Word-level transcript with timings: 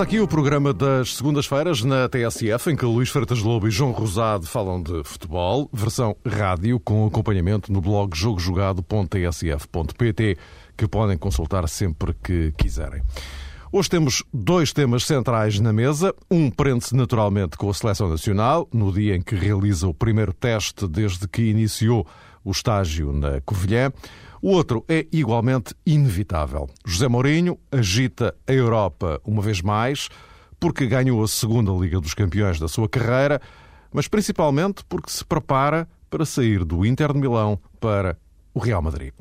Começa 0.00 0.16
aqui 0.16 0.18
o 0.18 0.26
programa 0.26 0.72
das 0.72 1.16
segundas-feiras 1.16 1.82
na 1.82 2.08
TSF, 2.08 2.70
em 2.70 2.76
que 2.76 2.86
Luís 2.86 3.10
Freitas 3.10 3.40
Lobo 3.40 3.68
e 3.68 3.70
João 3.70 3.90
Rosado 3.90 4.46
falam 4.46 4.82
de 4.82 5.04
futebol, 5.04 5.68
versão 5.70 6.16
rádio, 6.26 6.80
com 6.80 7.06
acompanhamento 7.06 7.70
no 7.70 7.82
blog 7.82 8.16
jogojogado.tsf.pt, 8.16 10.38
que 10.74 10.88
podem 10.88 11.18
consultar 11.18 11.68
sempre 11.68 12.14
que 12.14 12.50
quiserem. 12.56 13.02
Hoje 13.70 13.90
temos 13.90 14.24
dois 14.32 14.72
temas 14.72 15.04
centrais 15.04 15.60
na 15.60 15.70
mesa. 15.70 16.14
Um 16.30 16.50
prende-se 16.50 16.96
naturalmente 16.96 17.58
com 17.58 17.68
a 17.68 17.74
Seleção 17.74 18.08
Nacional, 18.08 18.66
no 18.72 18.90
dia 18.90 19.14
em 19.14 19.20
que 19.20 19.34
realiza 19.34 19.86
o 19.86 19.92
primeiro 19.92 20.32
teste 20.32 20.88
desde 20.88 21.28
que 21.28 21.42
iniciou 21.42 22.06
o 22.42 22.52
estágio 22.52 23.12
na 23.12 23.42
Covilhã. 23.42 23.92
O 24.42 24.52
outro 24.52 24.84
é 24.88 25.06
igualmente 25.12 25.74
inevitável. 25.84 26.68
José 26.86 27.08
Mourinho 27.08 27.58
agita 27.70 28.34
a 28.46 28.52
Europa 28.52 29.20
uma 29.22 29.42
vez 29.42 29.60
mais, 29.60 30.08
porque 30.58 30.86
ganhou 30.86 31.22
a 31.22 31.28
segunda 31.28 31.70
Liga 31.72 32.00
dos 32.00 32.14
Campeões 32.14 32.58
da 32.58 32.66
sua 32.66 32.88
carreira, 32.88 33.40
mas 33.92 34.08
principalmente 34.08 34.82
porque 34.88 35.10
se 35.10 35.24
prepara 35.24 35.86
para 36.08 36.24
sair 36.24 36.64
do 36.64 36.86
Inter 36.86 37.12
de 37.12 37.18
Milão 37.18 37.58
para 37.78 38.16
o 38.54 38.58
Real 38.58 38.80
Madrid. 38.80 39.12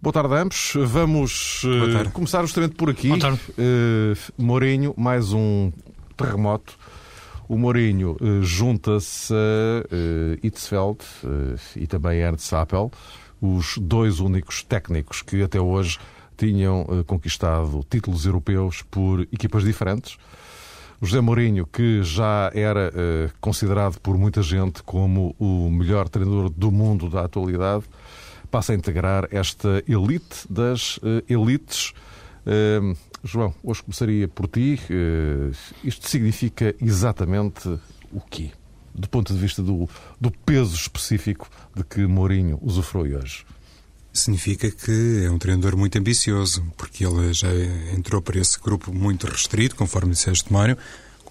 Boa 0.00 0.12
tarde 0.12 0.34
ambos. 0.34 0.72
Vamos 0.76 1.62
uh, 1.62 2.10
começar 2.10 2.42
justamente 2.42 2.74
por 2.74 2.90
aqui. 2.90 3.08
Boa 3.08 3.20
tarde. 3.20 3.40
Uh, 3.50 4.42
Mourinho, 4.42 4.92
mais 4.96 5.32
um 5.32 5.70
terremoto. 6.16 6.76
O 7.48 7.56
Mourinho 7.56 8.16
uh, 8.20 8.42
junta-se 8.42 9.32
a 9.32 9.94
uh, 9.94 10.46
Itzfeld 10.46 10.98
e 11.76 11.86
também 11.86 12.24
a 12.24 12.26
Ernst 12.26 12.46
Sappel 12.46 12.90
os 13.42 13.76
dois 13.76 14.20
únicos 14.20 14.62
técnicos 14.62 15.20
que 15.20 15.42
até 15.42 15.60
hoje 15.60 15.98
tinham 16.36 16.82
uh, 16.82 17.04
conquistado 17.04 17.84
títulos 17.90 18.24
europeus 18.24 18.82
por 18.82 19.20
equipas 19.32 19.64
diferentes. 19.64 20.16
José 21.00 21.20
Mourinho, 21.20 21.66
que 21.66 22.04
já 22.04 22.52
era 22.54 22.88
uh, 22.90 23.32
considerado 23.40 23.98
por 24.00 24.16
muita 24.16 24.42
gente 24.42 24.82
como 24.84 25.34
o 25.40 25.68
melhor 25.68 26.08
treinador 26.08 26.48
do 26.48 26.70
mundo 26.70 27.10
da 27.10 27.24
atualidade, 27.24 27.84
passa 28.48 28.72
a 28.72 28.76
integrar 28.76 29.26
esta 29.32 29.82
elite 29.88 30.46
das 30.48 30.98
uh, 30.98 31.22
elites. 31.28 31.92
João, 33.22 33.54
hoje 33.62 33.84
começaria 33.84 34.26
por 34.26 34.48
ti. 34.48 34.80
isto 35.84 36.08
significa 36.08 36.74
exatamente 36.80 37.68
o 38.10 38.20
quê? 38.20 38.50
Do 38.94 39.08
ponto 39.08 39.32
de 39.32 39.38
vista 39.38 39.62
do, 39.62 39.88
do 40.20 40.30
peso 40.30 40.74
específico 40.74 41.48
de 41.74 41.84
que 41.84 42.06
Mourinho 42.06 42.58
usufrui 42.62 43.14
hoje? 43.14 43.44
Significa 44.12 44.70
que 44.70 45.24
é 45.24 45.30
um 45.30 45.38
treinador 45.38 45.76
muito 45.76 45.98
ambicioso, 45.98 46.62
porque 46.76 47.06
ele 47.06 47.32
já 47.32 47.48
entrou 47.94 48.20
para 48.20 48.38
esse 48.38 48.60
grupo 48.60 48.92
muito 48.92 49.26
restrito, 49.26 49.74
conforme 49.74 50.12
disseste, 50.12 50.52
Mário, 50.52 50.76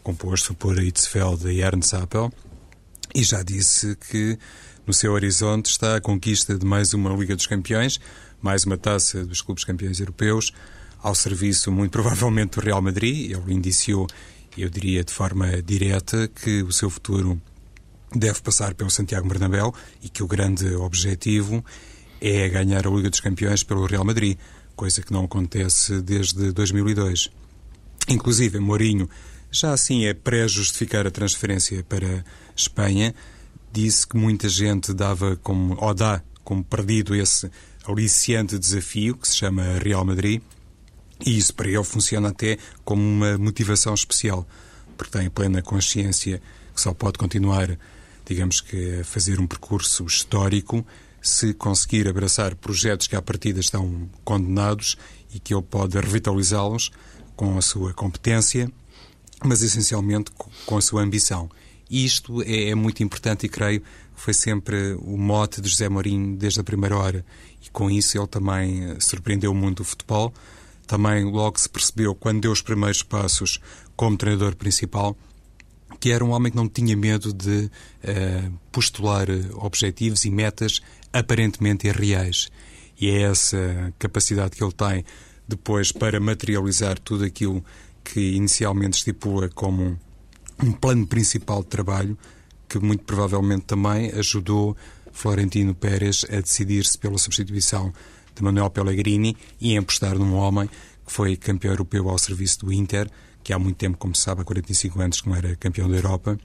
composto 0.01 0.53
por 0.55 0.81
Itzfeld 0.81 1.47
e 1.47 1.61
Ernst 1.61 1.93
Appel, 1.93 2.31
e 3.13 3.23
já 3.23 3.43
disse 3.43 3.95
que 4.09 4.37
no 4.85 4.93
seu 4.93 5.13
horizonte 5.13 5.67
está 5.67 5.97
a 5.97 6.01
conquista 6.01 6.57
de 6.57 6.65
mais 6.65 6.93
uma 6.93 7.13
Liga 7.13 7.35
dos 7.35 7.45
Campeões, 7.45 7.99
mais 8.41 8.63
uma 8.63 8.77
taça 8.77 9.23
dos 9.23 9.41
clubes 9.41 9.63
campeões 9.63 9.99
europeus, 9.99 10.51
ao 11.01 11.13
serviço, 11.13 11.71
muito 11.71 11.91
provavelmente, 11.91 12.59
do 12.59 12.65
Real 12.65 12.81
Madrid. 12.81 13.31
Ele 13.31 13.53
indiciou, 13.53 14.07
eu 14.57 14.69
diria 14.69 15.03
de 15.03 15.13
forma 15.13 15.61
direta, 15.61 16.27
que 16.27 16.63
o 16.63 16.71
seu 16.71 16.89
futuro 16.89 17.39
deve 18.13 18.41
passar 18.41 18.73
pelo 18.73 18.89
Santiago 18.89 19.27
Bernabéu 19.27 19.73
e 20.01 20.09
que 20.09 20.23
o 20.23 20.27
grande 20.27 20.67
objetivo 20.75 21.63
é 22.19 22.47
ganhar 22.49 22.85
a 22.85 22.89
Liga 22.89 23.09
dos 23.09 23.19
Campeões 23.19 23.63
pelo 23.63 23.85
Real 23.85 24.05
Madrid, 24.05 24.37
coisa 24.75 25.01
que 25.01 25.11
não 25.11 25.25
acontece 25.25 26.01
desde 26.01 26.51
2002. 26.51 27.29
Inclusive, 28.07 28.59
Mourinho, 28.59 29.09
já 29.51 29.73
assim 29.73 30.05
é 30.05 30.13
pré-justificar 30.13 31.07
a 31.07 31.11
transferência 31.11 31.83
para 31.83 32.23
Espanha, 32.55 33.13
disse 33.71 34.07
que 34.07 34.17
muita 34.17 34.49
gente 34.49 34.93
dava 34.93 35.35
como, 35.37 35.77
ou 35.79 35.93
dá 35.93 36.21
como 36.43 36.63
perdido 36.63 37.15
esse 37.15 37.49
aliciante 37.85 38.59
desafio 38.59 39.17
que 39.17 39.27
se 39.27 39.37
chama 39.37 39.63
Real 39.79 40.05
Madrid, 40.05 40.41
e 41.25 41.37
isso 41.37 41.53
para 41.53 41.69
ele 41.69 41.83
funciona 41.83 42.29
até 42.29 42.57
como 42.83 43.01
uma 43.01 43.37
motivação 43.37 43.93
especial, 43.93 44.47
porque 44.97 45.17
tem 45.17 45.29
plena 45.29 45.61
consciência 45.61 46.41
que 46.73 46.81
só 46.81 46.93
pode 46.93 47.17
continuar 47.17 47.77
digamos 48.31 48.61
que, 48.61 49.03
fazer 49.03 49.41
um 49.41 49.45
percurso 49.45 50.05
histórico 50.05 50.85
se 51.21 51.53
conseguir 51.53 52.07
abraçar 52.07 52.55
projetos 52.55 53.07
que 53.07 53.15
à 53.15 53.21
partida 53.21 53.59
estão 53.59 54.09
condenados 54.23 54.97
e 55.33 55.39
que 55.39 55.53
ele 55.53 55.61
pode 55.61 55.99
revitalizá-los 55.99 56.91
com 57.35 57.57
a 57.57 57.61
sua 57.61 57.93
competência, 57.93 58.71
mas 59.43 59.61
essencialmente 59.61 60.31
com 60.65 60.77
a 60.77 60.81
sua 60.81 61.01
ambição. 61.01 61.49
Isto 61.89 62.41
é, 62.43 62.69
é, 62.69 62.75
muito 62.75 63.03
importante 63.03 63.45
e 63.45 63.49
creio 63.49 63.83
foi 64.15 64.33
sempre 64.33 64.93
o 65.01 65.17
mote 65.17 65.59
de 65.59 65.69
José 65.69 65.89
Mourinho 65.89 66.37
desde 66.37 66.61
a 66.61 66.63
primeira 66.63 66.95
hora. 66.97 67.25
E 67.61 67.69
com 67.69 67.91
isso 67.91 68.17
ele 68.17 68.27
também 68.27 68.85
eh, 68.85 68.97
surpreendeu 68.99 69.51
o 69.51 69.55
mundo 69.55 69.77
do 69.77 69.83
futebol. 69.83 70.33
Também 70.87 71.25
logo 71.25 71.59
se 71.59 71.67
percebeu, 71.67 72.13
quando 72.13 72.41
deu 72.41 72.51
os 72.51 72.61
primeiros 72.61 73.01
passos 73.03 73.59
como 73.95 74.15
treinador 74.15 74.55
principal, 74.55 75.17
que 76.01 76.11
era 76.11 76.25
um 76.25 76.31
homem 76.31 76.51
que 76.51 76.57
não 76.57 76.67
tinha 76.67 76.97
medo 76.97 77.31
de 77.31 77.69
uh, 78.03 78.59
postular 78.71 79.27
objetivos 79.53 80.25
e 80.25 80.31
metas 80.31 80.81
aparentemente 81.13 81.87
irreais. 81.87 82.49
E 82.99 83.07
é 83.09 83.21
essa 83.21 83.93
capacidade 83.99 84.55
que 84.55 84.63
ele 84.63 84.73
tem 84.73 85.05
depois 85.47 85.91
para 85.91 86.19
materializar 86.19 86.97
tudo 86.99 87.23
aquilo 87.23 87.63
que 88.03 88.33
inicialmente 88.33 88.97
estipula 88.97 89.47
como 89.49 89.97
um 90.63 90.71
plano 90.71 91.05
principal 91.05 91.61
de 91.61 91.69
trabalho, 91.69 92.17
que 92.67 92.79
muito 92.79 93.03
provavelmente 93.03 93.65
também 93.65 94.11
ajudou 94.11 94.75
Florentino 95.11 95.75
Pérez 95.75 96.25
a 96.29 96.41
decidir-se 96.41 96.97
pela 96.97 97.17
substituição 97.19 97.93
de 98.33 98.41
Manuel 98.41 98.71
Pellegrini 98.71 99.37
e 99.59 99.77
a 99.77 99.79
apostar 99.79 100.17
num 100.17 100.33
homem 100.33 100.67
que 101.05 101.13
foi 101.13 101.35
campeão 101.35 101.73
europeu 101.73 102.09
ao 102.09 102.17
serviço 102.17 102.65
do 102.65 102.73
Inter, 102.73 103.07
que 103.43 103.53
há 103.53 103.59
muito 103.59 103.77
tempo, 103.77 103.97
como 103.97 104.15
se 104.15 104.21
sabe, 104.21 104.41
há 104.41 104.43
45 104.43 105.01
anos 105.01 105.21
que 105.21 105.29
não 105.29 105.35
era 105.35 105.55
campeão 105.55 105.89
da 105.89 105.95
Europa, 105.95 106.37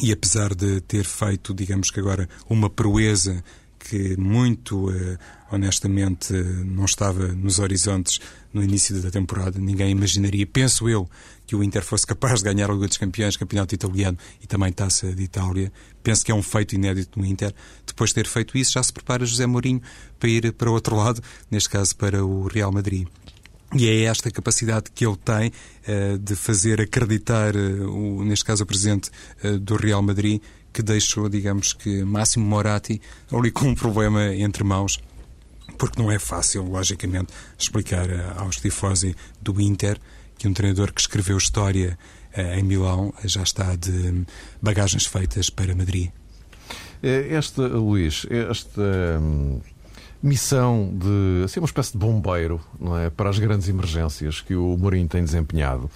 e 0.00 0.12
apesar 0.12 0.54
de 0.54 0.80
ter 0.82 1.04
feito, 1.04 1.52
digamos 1.52 1.90
que 1.90 1.98
agora, 1.98 2.28
uma 2.48 2.70
proeza 2.70 3.42
que 3.78 4.16
muito 4.16 4.90
uh, 4.90 5.18
honestamente 5.50 6.32
não 6.32 6.84
estava 6.84 7.28
nos 7.28 7.58
horizontes 7.58 8.20
no 8.52 8.62
início 8.62 9.00
da 9.00 9.10
temporada, 9.10 9.58
ninguém 9.58 9.90
imaginaria, 9.90 10.46
penso 10.46 10.88
eu, 10.88 11.08
que 11.46 11.56
o 11.56 11.62
Inter 11.62 11.82
fosse 11.82 12.06
capaz 12.06 12.40
de 12.40 12.44
ganhar 12.44 12.70
a 12.70 12.74
Liga 12.74 12.86
dos 12.86 12.96
Campeões, 12.96 13.36
Campeonato 13.36 13.74
Italiano 13.74 14.18
e 14.42 14.46
também 14.46 14.72
Taça 14.72 15.14
de 15.14 15.22
Itália. 15.22 15.72
Penso 16.02 16.24
que 16.24 16.30
é 16.30 16.34
um 16.34 16.42
feito 16.42 16.74
inédito 16.74 17.18
no 17.18 17.24
Inter. 17.24 17.54
Depois 17.86 18.10
de 18.10 18.14
ter 18.14 18.26
feito 18.26 18.58
isso, 18.58 18.72
já 18.72 18.82
se 18.82 18.92
prepara 18.92 19.24
José 19.24 19.46
Mourinho 19.46 19.80
para 20.18 20.28
ir 20.28 20.52
para 20.52 20.68
o 20.68 20.74
outro 20.74 20.94
lado, 20.94 21.22
neste 21.50 21.70
caso 21.70 21.96
para 21.96 22.24
o 22.24 22.46
Real 22.46 22.70
Madrid. 22.70 23.08
E 23.74 23.86
é 23.86 24.04
esta 24.04 24.30
capacidade 24.30 24.90
que 24.94 25.06
ele 25.06 25.16
tem 25.16 25.48
uh, 25.48 26.18
de 26.18 26.34
fazer 26.34 26.80
acreditar, 26.80 27.54
uh, 27.54 27.90
o, 27.90 28.24
neste 28.24 28.44
caso, 28.44 28.64
o 28.64 28.66
presidente 28.66 29.10
uh, 29.44 29.58
do 29.58 29.76
Real 29.76 30.00
Madrid, 30.00 30.40
que 30.72 30.82
deixou, 30.82 31.28
digamos 31.28 31.74
que, 31.74 32.02
Máximo 32.02 32.46
Moratti 32.46 33.00
ali 33.30 33.50
com 33.50 33.66
um 33.66 33.74
problema 33.74 34.34
entre 34.34 34.64
mãos, 34.64 34.98
porque 35.76 36.00
não 36.00 36.10
é 36.10 36.18
fácil, 36.18 36.64
logicamente, 36.64 37.32
explicar 37.58 38.08
aos 38.36 38.56
tifosi 38.56 39.14
do 39.40 39.60
Inter 39.60 39.98
que 40.38 40.48
um 40.48 40.54
treinador 40.54 40.92
que 40.92 41.00
escreveu 41.00 41.36
história 41.36 41.98
em 42.56 42.62
Milão 42.62 43.12
já 43.24 43.42
está 43.42 43.74
de 43.74 44.24
bagagens 44.62 45.06
feitas 45.06 45.50
para 45.50 45.74
Madrid. 45.74 46.10
Esta, 47.02 47.62
Luís, 47.62 48.26
esta. 48.30 49.20
Missão 50.22 50.90
de 50.92 51.44
assim, 51.44 51.60
uma 51.60 51.66
espécie 51.66 51.92
de 51.92 51.98
bombeiro 51.98 52.60
não 52.78 52.98
é, 52.98 53.08
para 53.08 53.30
as 53.30 53.38
grandes 53.38 53.68
emergências 53.68 54.40
que 54.40 54.54
o 54.54 54.76
Mourinho 54.76 55.08
tem 55.08 55.22
desempenhado. 55.22 55.90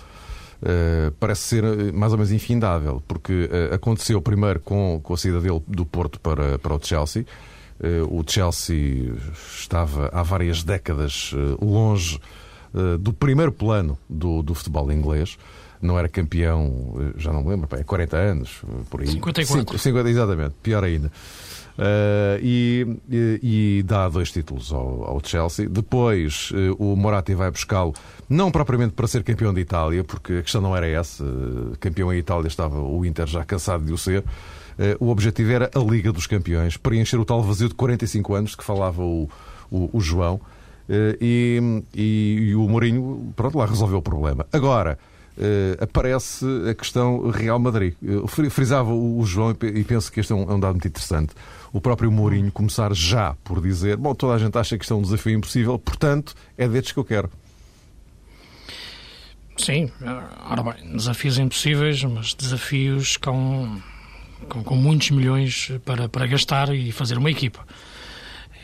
Uh, 0.63 1.11
parece 1.19 1.41
ser 1.41 1.65
eh, 1.65 1.91
mais 1.91 2.13
ou 2.13 2.19
menos 2.19 2.31
infindável, 2.31 3.03
porque 3.09 3.51
uh, 3.51 3.75
aconteceu 3.75 4.23
primeiro 4.23 4.61
com, 4.61 5.01
com 5.03 5.13
a 5.13 5.17
saída 5.17 5.41
dele 5.41 5.61
do 5.67 5.85
Porto 5.85 6.21
para, 6.21 6.57
para 6.57 6.73
o 6.73 6.81
Chelsea. 6.81 7.27
Uh, 7.81 8.17
o 8.17 8.23
Chelsea 8.25 9.13
estava 9.59 10.09
há 10.13 10.23
várias 10.23 10.63
décadas 10.63 11.35
longe 11.61 12.21
do 13.01 13.13
primeiro 13.13 13.53
plano 13.53 13.99
do, 14.09 14.41
do 14.41 14.55
futebol 14.55 14.91
inglês. 14.93 15.37
Não 15.81 15.99
era 15.99 16.09
campeão, 16.09 16.95
já 17.17 17.33
não 17.33 17.43
me 17.43 17.51
lembro, 17.51 17.69
é 17.77 17.83
40 17.83 18.17
anos, 18.17 18.63
por 18.89 19.01
aí. 19.01 19.09
54. 19.09 19.79
50, 19.79 20.09
exatamente, 20.09 20.55
pior 20.63 20.83
ainda. 20.85 21.11
Uh, 21.73 22.37
e, 22.43 22.87
e, 23.11 23.41
e, 23.79 23.83
dá 23.83 24.07
dois 24.09 24.31
títulos 24.31 24.73
ao, 24.73 25.05
ao 25.05 25.21
Chelsea. 25.25 25.69
Depois 25.69 26.51
uh, 26.51 26.77
o 26.79 26.95
Moratti 26.97 27.35
vai 27.35 27.51
buscá-lo, 27.51 27.95
não 28.29 28.51
propriamente 28.51 28.93
para 28.93 29.07
ser 29.07 29.23
campeão 29.23 29.55
de 29.55 29.61
Itália, 29.61 30.05
porque 30.05 30.35
a 30.35 30.43
questão 30.43 30.61
não 30.61 30.77
era 30.77 30.87
essa. 30.87 31.25
Uh, 31.25 31.73
campeão 31.81 32.13
em 32.13 32.19
Itália 32.19 32.47
estava 32.47 32.81
o 32.81 33.05
Inter 33.07 33.27
já 33.27 33.45
cansado 33.45 33.85
de 33.85 33.93
o 33.93 33.99
ser. 33.99 34.23
o 35.01 35.09
objetivo 35.09 35.53
era 35.53 35.71
a 35.75 35.79
Liga 35.79 36.13
dos 36.13 36.27
Campeões, 36.27 36.77
preencher 36.77 37.17
o 37.17 37.25
tal 37.25 37.43
vazio 37.43 37.69
de 37.69 37.75
45 37.75 38.35
anos 38.35 38.55
que 38.55 38.65
falava 38.65 39.03
o, 39.03 39.29
o, 39.71 39.91
o 39.93 40.01
João. 40.01 40.41
E, 41.21 41.83
e, 41.95 42.55
o 42.55 42.69
Mourinho, 42.69 43.33
pronto, 43.35 43.57
lá 43.57 43.65
resolveu 43.65 43.99
o 43.99 44.03
problema. 44.03 44.47
Agora, 44.53 44.99
aparece 45.81 46.45
a 46.71 46.75
questão 46.75 47.31
Real 47.31 47.59
Madrid. 47.59 47.95
Frisava 48.51 48.93
o 48.93 49.25
João 49.25 49.57
e 49.63 49.85
penso 49.85 50.13
que 50.13 50.21
este 50.21 50.33
é 50.33 50.37
um, 50.37 50.51
é 50.51 50.55
um, 50.55 50.61
dado 50.61 50.73
muito 50.73 50.89
interessante. 50.89 51.33
O 51.73 51.81
próprio 51.81 52.11
Mourinho 52.11 52.53
começar 52.53 52.95
já 52.95 53.35
por 53.45 53.61
dizer: 53.61 53.97
Bom, 53.97 54.15
toda 54.15 54.35
a 54.35 54.39
gente 54.39 54.57
acha 54.57 54.77
que 54.77 54.85
isto 54.85 54.95
é 54.95 54.97
um 54.97 55.03
desafio 55.03 55.33
impossível, 55.37 55.79
portanto, 55.79 56.35
é 56.57 56.69
destes 56.69 56.93
que 56.93 56.99
eu 56.99 57.05
quero. 57.05 57.31
Sim, 59.57 59.91
ora 60.51 60.63
bem, 60.63 60.97
desafios 60.97 61.39
impossíveis, 61.39 62.03
mas 62.05 62.35
desafios 62.35 63.17
com, 63.17 63.81
com, 64.49 64.65
com 64.65 64.77
muitos 64.77 65.11
milhões 65.11 65.71
para, 65.85 66.09
para 66.09 66.27
gastar 66.27 66.75
e 66.75 66.91
fazer 66.91 67.19
uma 67.19 67.31
equipa. 67.31 67.65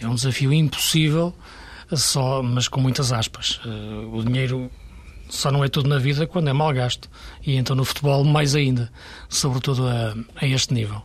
É 0.00 0.08
um 0.08 0.14
desafio 0.14 0.52
impossível, 0.52 1.34
só, 1.92 2.42
mas 2.42 2.68
com 2.68 2.80
muitas 2.80 3.12
aspas. 3.12 3.60
Uh, 3.64 4.16
o 4.16 4.24
dinheiro 4.24 4.70
só 5.28 5.50
não 5.50 5.64
é 5.64 5.68
tudo 5.68 5.88
na 5.88 5.98
vida 5.98 6.26
quando 6.26 6.48
é 6.48 6.52
mal 6.52 6.72
gasto. 6.72 7.08
E 7.44 7.56
então 7.56 7.74
no 7.76 7.84
futebol, 7.84 8.24
mais 8.24 8.54
ainda, 8.54 8.90
sobretudo 9.28 9.86
a, 9.86 10.14
a 10.36 10.46
este 10.46 10.74
nível. 10.74 11.02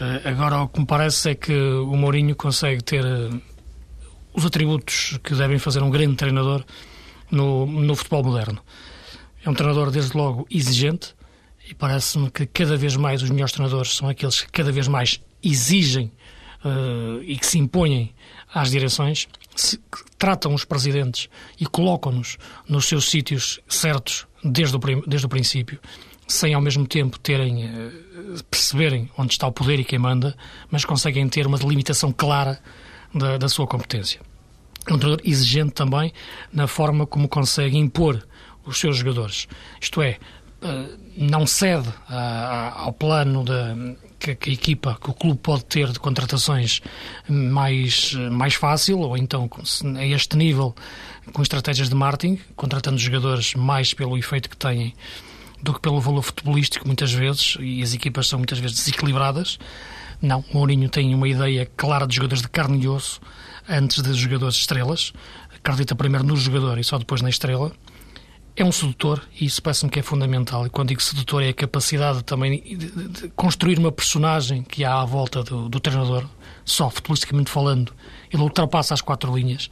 Uh, 0.00 0.28
agora, 0.28 0.62
o 0.62 0.68
que 0.68 0.80
me 0.80 0.86
parece 0.86 1.30
é 1.30 1.34
que 1.34 1.52
o 1.54 1.94
Mourinho 1.96 2.34
consegue 2.34 2.82
ter 2.82 3.04
uh, 3.04 3.40
os 4.34 4.44
atributos 4.44 5.18
que 5.22 5.34
devem 5.34 5.58
fazer 5.58 5.82
um 5.82 5.90
grande 5.90 6.16
treinador 6.16 6.64
no, 7.30 7.66
no 7.66 7.94
futebol 7.94 8.24
moderno. 8.24 8.60
É 9.44 9.50
um 9.50 9.54
treinador, 9.54 9.90
desde 9.90 10.16
logo, 10.16 10.46
exigente, 10.50 11.14
e 11.68 11.74
parece-me 11.74 12.30
que 12.30 12.46
cada 12.46 12.76
vez 12.76 12.96
mais 12.96 13.22
os 13.22 13.30
melhores 13.30 13.52
treinadores 13.52 13.94
são 13.94 14.08
aqueles 14.08 14.40
que 14.40 14.50
cada 14.50 14.72
vez 14.72 14.88
mais 14.88 15.20
exigem 15.42 16.12
uh, 16.64 17.22
e 17.22 17.36
que 17.36 17.46
se 17.46 17.58
impõem 17.58 18.14
às 18.52 18.70
direções, 18.70 19.28
se, 19.54 19.80
tratam 20.22 20.54
os 20.54 20.64
presidentes 20.64 21.28
e 21.58 21.66
colocam-nos 21.66 22.38
nos 22.68 22.86
seus 22.86 23.10
sítios 23.10 23.58
certos 23.68 24.24
desde 24.44 24.76
o, 24.76 24.80
desde 25.04 25.26
o 25.26 25.28
princípio, 25.28 25.80
sem 26.28 26.54
ao 26.54 26.60
mesmo 26.60 26.86
tempo 26.86 27.18
terem 27.18 27.64
uh, 27.64 28.44
perceberem 28.48 29.10
onde 29.18 29.32
está 29.32 29.48
o 29.48 29.52
poder 29.52 29.80
e 29.80 29.84
quem 29.84 29.98
manda, 29.98 30.36
mas 30.70 30.84
conseguem 30.84 31.28
ter 31.28 31.44
uma 31.44 31.58
delimitação 31.58 32.12
clara 32.12 32.60
da, 33.12 33.36
da 33.36 33.48
sua 33.48 33.66
competência. 33.66 34.20
Um 34.88 34.96
treinador 34.96 35.20
exigente 35.24 35.72
também 35.72 36.12
na 36.52 36.68
forma 36.68 37.04
como 37.04 37.28
consegue 37.28 37.76
impor 37.76 38.24
os 38.64 38.78
seus 38.78 38.98
jogadores. 38.98 39.48
Isto 39.80 40.02
é, 40.02 40.18
eh, 40.62 40.88
não 41.16 41.48
cede 41.48 41.88
ao 42.76 42.92
plano 42.92 43.44
de, 43.44 43.96
que, 44.22 44.36
que, 44.36 44.50
a 44.50 44.52
equipa, 44.52 44.98
que 45.02 45.10
o 45.10 45.12
clube 45.12 45.40
pode 45.42 45.64
ter 45.64 45.90
de 45.90 45.98
contratações 45.98 46.80
mais, 47.28 48.14
mais 48.30 48.54
fácil, 48.54 49.00
ou 49.00 49.16
então 49.16 49.50
a 49.96 50.06
este 50.06 50.36
nível 50.36 50.74
com 51.32 51.42
estratégias 51.42 51.88
de 51.88 51.94
marketing, 51.94 52.38
contratando 52.54 52.98
jogadores 52.98 53.54
mais 53.54 53.92
pelo 53.92 54.16
efeito 54.16 54.48
que 54.48 54.56
têm 54.56 54.94
do 55.60 55.74
que 55.74 55.80
pelo 55.80 56.00
valor 56.00 56.22
futebolístico, 56.22 56.86
muitas 56.86 57.12
vezes, 57.12 57.56
e 57.60 57.82
as 57.82 57.94
equipas 57.94 58.28
são 58.28 58.38
muitas 58.38 58.58
vezes 58.58 58.76
desequilibradas. 58.76 59.58
Não, 60.20 60.44
Mourinho 60.52 60.88
tem 60.88 61.14
uma 61.14 61.28
ideia 61.28 61.68
clara 61.76 62.06
de 62.06 62.14
jogadores 62.14 62.42
de 62.42 62.48
carne 62.48 62.82
e 62.82 62.88
osso 62.88 63.20
antes 63.68 64.02
de 64.02 64.12
jogadores 64.14 64.56
estrelas. 64.56 65.12
Acredita 65.56 65.94
primeiro 65.94 66.24
no 66.24 66.36
jogador 66.36 66.78
e 66.78 66.84
só 66.84 66.98
depois 66.98 67.22
na 67.22 67.30
estrela 67.30 67.72
é 68.54 68.64
um 68.64 68.72
sedutor 68.72 69.22
e 69.40 69.46
isso 69.46 69.62
parece-me 69.62 69.90
que 69.90 69.98
é 69.98 70.02
fundamental. 70.02 70.66
E 70.66 70.70
quando 70.70 70.88
digo 70.88 71.02
sedutor 71.02 71.42
é 71.42 71.48
a 71.48 71.54
capacidade 71.54 72.22
também 72.22 72.76
de, 72.76 73.28
construir 73.34 73.78
uma 73.78 73.90
personagem 73.90 74.62
que 74.62 74.84
há 74.84 75.00
à 75.00 75.04
volta 75.04 75.42
do, 75.42 75.68
do, 75.68 75.80
treinador, 75.80 76.26
só 76.64 76.90
futbolisticamente 76.90 77.50
falando. 77.50 77.94
Ele 78.30 78.42
ultrapassa 78.42 78.94
as 78.94 79.00
quatro 79.00 79.34
linhas 79.34 79.70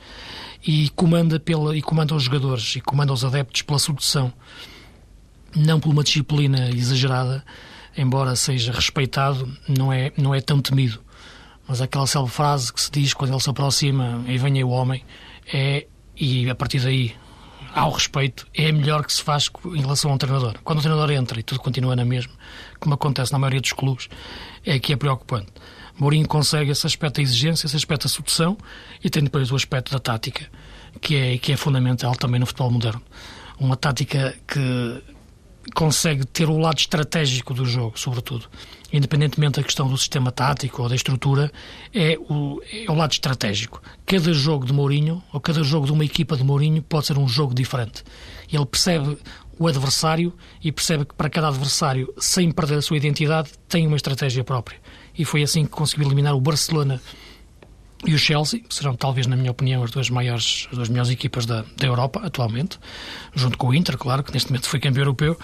e 0.66 0.88
comanda, 0.90 1.38
pela, 1.38 1.76
e 1.76 1.82
comanda 1.82 2.14
os 2.14 2.22
jogadores 2.22 2.76
e 2.76 2.80
comanda 2.80 3.12
os 3.12 3.24
adeptos 3.24 3.62
pela 3.62 3.78
sedução. 3.78 4.32
Não 5.54 5.78
por 5.78 5.90
uma 5.90 6.02
disciplina 6.02 6.70
exagerada, 6.70 7.44
embora 7.96 8.34
seja 8.36 8.72
respeitado, 8.72 9.52
não 9.68 9.92
é, 9.92 10.12
não 10.16 10.34
é 10.34 10.40
tão 10.40 10.60
temido. 10.60 11.00
Mas 11.68 11.80
aquela 11.80 12.06
célebre 12.06 12.32
frase 12.32 12.72
que 12.72 12.80
se 12.80 12.90
diz 12.90 13.12
quando 13.12 13.32
ele 13.32 13.40
se 13.40 13.50
aproxima 13.50 14.24
e 14.26 14.38
venha 14.38 14.66
o 14.66 14.70
homem 14.70 15.04
é, 15.52 15.86
e 16.16 16.48
a 16.48 16.54
partir 16.54 16.80
daí 16.80 17.14
ao 17.74 17.90
respeito 17.90 18.46
é 18.54 18.70
melhor 18.72 19.04
que 19.04 19.12
se 19.12 19.22
faz 19.22 19.50
em 19.64 19.80
relação 19.80 20.10
a 20.10 20.14
um 20.14 20.18
treinador. 20.18 20.54
Quando 20.64 20.78
o 20.78 20.82
treinador 20.82 21.10
entra 21.10 21.38
e 21.38 21.42
tudo 21.42 21.60
continua 21.60 21.94
na 21.94 22.04
mesma, 22.04 22.32
como 22.78 22.94
acontece 22.94 23.32
na 23.32 23.38
maioria 23.38 23.60
dos 23.60 23.72
clubes, 23.72 24.08
é 24.64 24.78
que 24.78 24.92
é 24.92 24.96
preocupante. 24.96 25.52
Mourinho 25.98 26.26
consegue 26.26 26.70
esse 26.70 26.86
aspecto 26.86 27.16
da 27.16 27.22
exigência, 27.22 27.66
esse 27.66 27.76
aspecto 27.76 28.04
da 28.04 28.08
sedução 28.08 28.56
e 29.04 29.10
tem 29.10 29.22
depois 29.22 29.50
o 29.52 29.56
aspecto 29.56 29.92
da 29.92 29.98
tática, 29.98 30.46
que 31.00 31.14
é, 31.14 31.38
que 31.38 31.52
é 31.52 31.56
fundamental 31.56 32.14
também 32.16 32.40
no 32.40 32.46
futebol 32.46 32.70
moderno. 32.70 33.02
Uma 33.58 33.76
tática 33.76 34.34
que 34.48 35.02
consegue 35.74 36.24
ter 36.24 36.48
o 36.48 36.58
lado 36.58 36.78
estratégico 36.78 37.54
do 37.54 37.64
jogo, 37.64 37.98
sobretudo. 37.98 38.46
Independentemente 38.92 39.60
da 39.60 39.62
questão 39.62 39.88
do 39.88 39.96
sistema 39.96 40.32
tático 40.32 40.82
ou 40.82 40.88
da 40.88 40.94
estrutura, 40.94 41.52
é 41.94 42.18
o, 42.18 42.60
é 42.72 42.90
o 42.90 42.94
lado 42.94 43.12
estratégico. 43.12 43.80
Cada 44.04 44.32
jogo 44.32 44.66
de 44.66 44.72
Mourinho, 44.72 45.22
ou 45.32 45.40
cada 45.40 45.62
jogo 45.62 45.86
de 45.86 45.92
uma 45.92 46.04
equipa 46.04 46.36
de 46.36 46.42
Mourinho, 46.42 46.82
pode 46.82 47.06
ser 47.06 47.18
um 47.18 47.28
jogo 47.28 47.54
diferente. 47.54 48.02
Ele 48.50 48.66
percebe 48.66 49.16
o 49.58 49.66
adversário 49.68 50.32
e 50.62 50.72
percebe 50.72 51.04
que 51.04 51.14
para 51.14 51.28
cada 51.28 51.48
adversário, 51.48 52.12
sem 52.18 52.50
perder 52.50 52.78
a 52.78 52.82
sua 52.82 52.96
identidade, 52.96 53.50
tem 53.68 53.86
uma 53.86 53.96
estratégia 53.96 54.42
própria. 54.42 54.78
E 55.16 55.24
foi 55.24 55.42
assim 55.42 55.64
que 55.64 55.70
conseguiu 55.70 56.06
eliminar 56.06 56.34
o 56.34 56.40
Barcelona 56.40 57.00
e 58.06 58.14
o 58.14 58.18
Chelsea 58.18 58.62
serão, 58.70 58.94
talvez, 58.94 59.26
na 59.26 59.36
minha 59.36 59.50
opinião, 59.50 59.82
as 59.82 59.90
duas 59.90 60.08
maiores, 60.08 60.66
as 60.70 60.76
duas 60.76 60.88
melhores 60.88 61.10
equipas 61.10 61.44
da, 61.44 61.64
da 61.76 61.86
Europa 61.86 62.20
atualmente, 62.24 62.78
junto 63.34 63.58
com 63.58 63.68
o 63.68 63.74
Inter, 63.74 63.98
claro, 63.98 64.22
que 64.22 64.32
neste 64.32 64.50
momento 64.50 64.68
foi 64.68 64.80
campeão 64.80 65.02
europeu, 65.02 65.38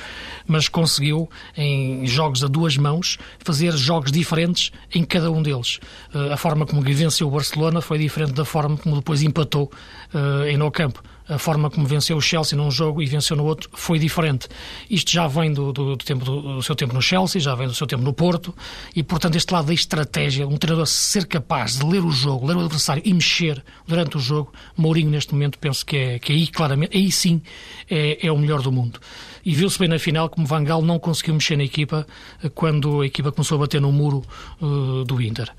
mas 0.46 0.68
conseguiu, 0.68 1.28
em 1.56 2.06
jogos 2.06 2.42
a 2.42 2.46
duas 2.46 2.78
mãos, 2.78 3.18
fazer 3.40 3.72
jogos 3.76 4.10
diferentes 4.10 4.72
em 4.94 5.04
cada 5.04 5.30
um 5.30 5.42
deles. 5.42 5.78
Uh, 6.14 6.32
a 6.32 6.36
forma 6.36 6.64
como 6.64 6.80
venceu 6.80 7.28
o 7.28 7.30
Barcelona 7.30 7.82
foi 7.82 7.98
diferente 7.98 8.32
da 8.32 8.44
forma 8.44 8.76
como 8.78 8.96
depois 8.96 9.22
empatou 9.22 9.70
uh, 10.14 10.46
em 10.46 10.56
No 10.56 10.70
Campo 10.70 11.02
a 11.28 11.38
forma 11.38 11.70
como 11.70 11.86
venceu 11.86 12.16
o 12.16 12.20
Chelsea 12.20 12.56
num 12.56 12.70
jogo 12.70 13.02
e 13.02 13.06
venceu 13.06 13.36
no 13.36 13.44
outro 13.44 13.68
foi 13.72 13.98
diferente. 13.98 14.48
Isto 14.88 15.10
já 15.10 15.26
vem 15.26 15.52
do, 15.52 15.72
do, 15.72 15.96
do 15.96 16.04
tempo, 16.04 16.24
do, 16.24 16.40
do, 16.40 16.62
seu 16.62 16.74
tempo 16.74 16.94
no 16.94 17.02
Chelsea, 17.02 17.40
já 17.40 17.54
vem 17.54 17.66
do 17.66 17.74
seu 17.74 17.86
tempo 17.86 18.02
no 18.02 18.12
Porto, 18.12 18.54
e 18.94 19.02
portanto 19.02 19.36
este 19.36 19.52
lado 19.52 19.66
da 19.66 19.74
estratégia, 19.74 20.46
um 20.46 20.56
treinador 20.56 20.86
ser 20.86 21.26
capaz 21.26 21.78
de 21.78 21.84
ler 21.84 22.04
o 22.04 22.10
jogo, 22.10 22.46
ler 22.46 22.56
o 22.56 22.60
adversário 22.60 23.02
e 23.04 23.12
mexer 23.12 23.62
durante 23.86 24.16
o 24.16 24.20
jogo, 24.20 24.52
Mourinho 24.76 25.10
neste 25.10 25.32
momento 25.32 25.58
penso 25.58 25.84
que 25.84 25.96
é, 25.96 26.18
que 26.18 26.32
aí 26.32 26.46
claramente, 26.46 26.96
aí 26.96 27.10
sim 27.10 27.42
é, 27.90 28.26
é 28.26 28.32
o 28.32 28.38
melhor 28.38 28.62
do 28.62 28.70
mundo. 28.70 29.00
E 29.44 29.54
viu-se 29.54 29.78
bem 29.78 29.88
na 29.88 29.98
final 29.98 30.28
como 30.28 30.46
Van 30.46 30.64
Gaal 30.64 30.82
não 30.82 30.98
conseguiu 30.98 31.34
mexer 31.34 31.56
na 31.56 31.62
equipa 31.62 32.04
eh, 32.42 32.48
quando 32.48 33.00
a 33.00 33.06
equipa 33.06 33.30
começou 33.30 33.56
a 33.56 33.60
bater 33.60 33.80
no 33.80 33.92
muro 33.92 34.24
uh, 34.60 35.04
do 35.04 35.22
Inter 35.22 35.52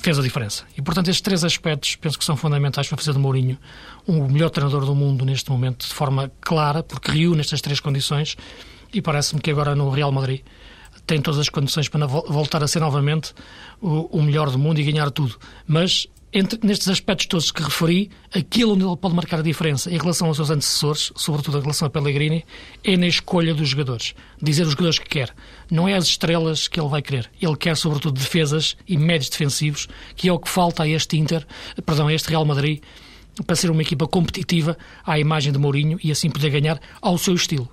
fez 0.00 0.18
a 0.18 0.22
diferença. 0.22 0.64
E, 0.76 0.82
portanto, 0.82 1.08
estes 1.08 1.20
três 1.20 1.44
aspectos 1.44 1.96
penso 1.96 2.18
que 2.18 2.24
são 2.24 2.36
fundamentais 2.36 2.88
para 2.88 2.96
fazer 2.96 3.12
de 3.12 3.18
Mourinho 3.18 3.58
o 4.06 4.28
melhor 4.28 4.50
treinador 4.50 4.84
do 4.84 4.94
mundo 4.94 5.24
neste 5.24 5.50
momento, 5.50 5.86
de 5.86 5.94
forma 5.94 6.30
clara, 6.40 6.82
porque 6.82 7.10
reúne 7.10 7.40
estas 7.40 7.60
três 7.60 7.80
condições 7.80 8.36
e 8.92 9.02
parece-me 9.02 9.40
que 9.40 9.50
agora 9.50 9.74
no 9.74 9.90
Real 9.90 10.12
Madrid 10.12 10.40
tem 11.06 11.20
todas 11.20 11.40
as 11.40 11.48
condições 11.48 11.88
para 11.88 12.06
voltar 12.06 12.62
a 12.62 12.68
ser 12.68 12.80
novamente 12.80 13.32
o, 13.80 14.20
melhor 14.20 14.50
do 14.50 14.58
mundo 14.58 14.78
e 14.78 14.84
ganhar 14.84 15.10
tudo. 15.10 15.36
Mas 15.66 16.06
entre, 16.32 16.58
nestes 16.62 16.88
aspectos 16.88 17.26
todos 17.26 17.50
que 17.50 17.62
referi, 17.62 18.10
aquilo 18.34 18.74
onde 18.74 18.84
ele 18.84 18.96
pode 18.96 19.14
marcar 19.14 19.40
a 19.40 19.42
diferença 19.42 19.90
em 19.90 19.96
relação 19.96 20.28
aos 20.28 20.36
seus 20.36 20.50
antecessores, 20.50 21.12
sobretudo 21.16 21.58
em 21.58 21.62
relação 21.62 21.86
a 21.86 21.90
Pellegrini, 21.90 22.44
é 22.84 22.96
na 22.96 23.06
escolha 23.06 23.54
dos 23.54 23.68
jogadores. 23.70 24.14
Dizer 24.40 24.62
os 24.62 24.70
jogadores 24.70 24.98
que 24.98 25.08
quer. 25.08 25.34
Não 25.70 25.88
é 25.88 25.94
as 25.94 26.06
estrelas 26.06 26.68
que 26.68 26.78
ele 26.78 26.88
vai 26.88 27.00
querer. 27.00 27.30
Ele 27.40 27.56
quer, 27.56 27.76
sobretudo, 27.76 28.18
defesas 28.18 28.76
e 28.86 28.96
médios 28.96 29.30
defensivos, 29.30 29.88
que 30.16 30.28
é 30.28 30.32
o 30.32 30.38
que 30.38 30.50
falta 30.50 30.82
a 30.82 30.88
este 30.88 31.16
Inter, 31.16 31.46
perdão, 31.84 32.08
a 32.08 32.12
este 32.12 32.28
Real 32.28 32.44
Madrid, 32.44 32.82
para 33.46 33.56
ser 33.56 33.70
uma 33.70 33.82
equipa 33.82 34.06
competitiva 34.06 34.76
à 35.04 35.18
imagem 35.18 35.52
de 35.52 35.58
Mourinho 35.58 35.98
e 36.02 36.10
assim 36.10 36.28
poder 36.28 36.50
ganhar 36.50 36.80
ao 37.00 37.16
seu 37.16 37.34
estilo. 37.34 37.70